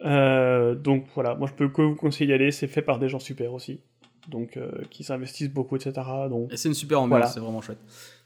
[0.04, 3.08] Euh, donc voilà, moi je peux que vous conseiller d'y aller, c'est fait par des
[3.10, 3.82] gens super aussi.
[4.28, 4.60] Donc
[4.90, 5.94] qui s'investissent beaucoup, etc.
[6.30, 7.28] Donc Et c'est une super ambiance, Voilà.
[7.28, 7.78] c'est vraiment chouette.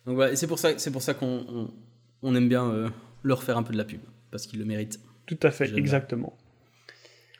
[0.06, 1.70] Donc voilà, et c'est pour ça, c'est pour ça qu'on on,
[2.24, 2.90] on aime bien euh,
[3.24, 5.00] leur faire un peu de la pub, parce qu'ils le méritent.
[5.26, 5.76] tout à fait, bien.
[5.78, 6.36] exactement.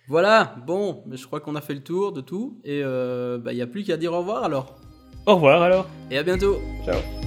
[0.08, 3.62] Voilà, bon, mais je crois qu'on a fait le tour de tout, et il n'y
[3.62, 4.80] a plus qu'à dire au revoir alors.
[5.26, 5.88] Au revoir alors.
[6.10, 7.19] Et à bientôt Ciao.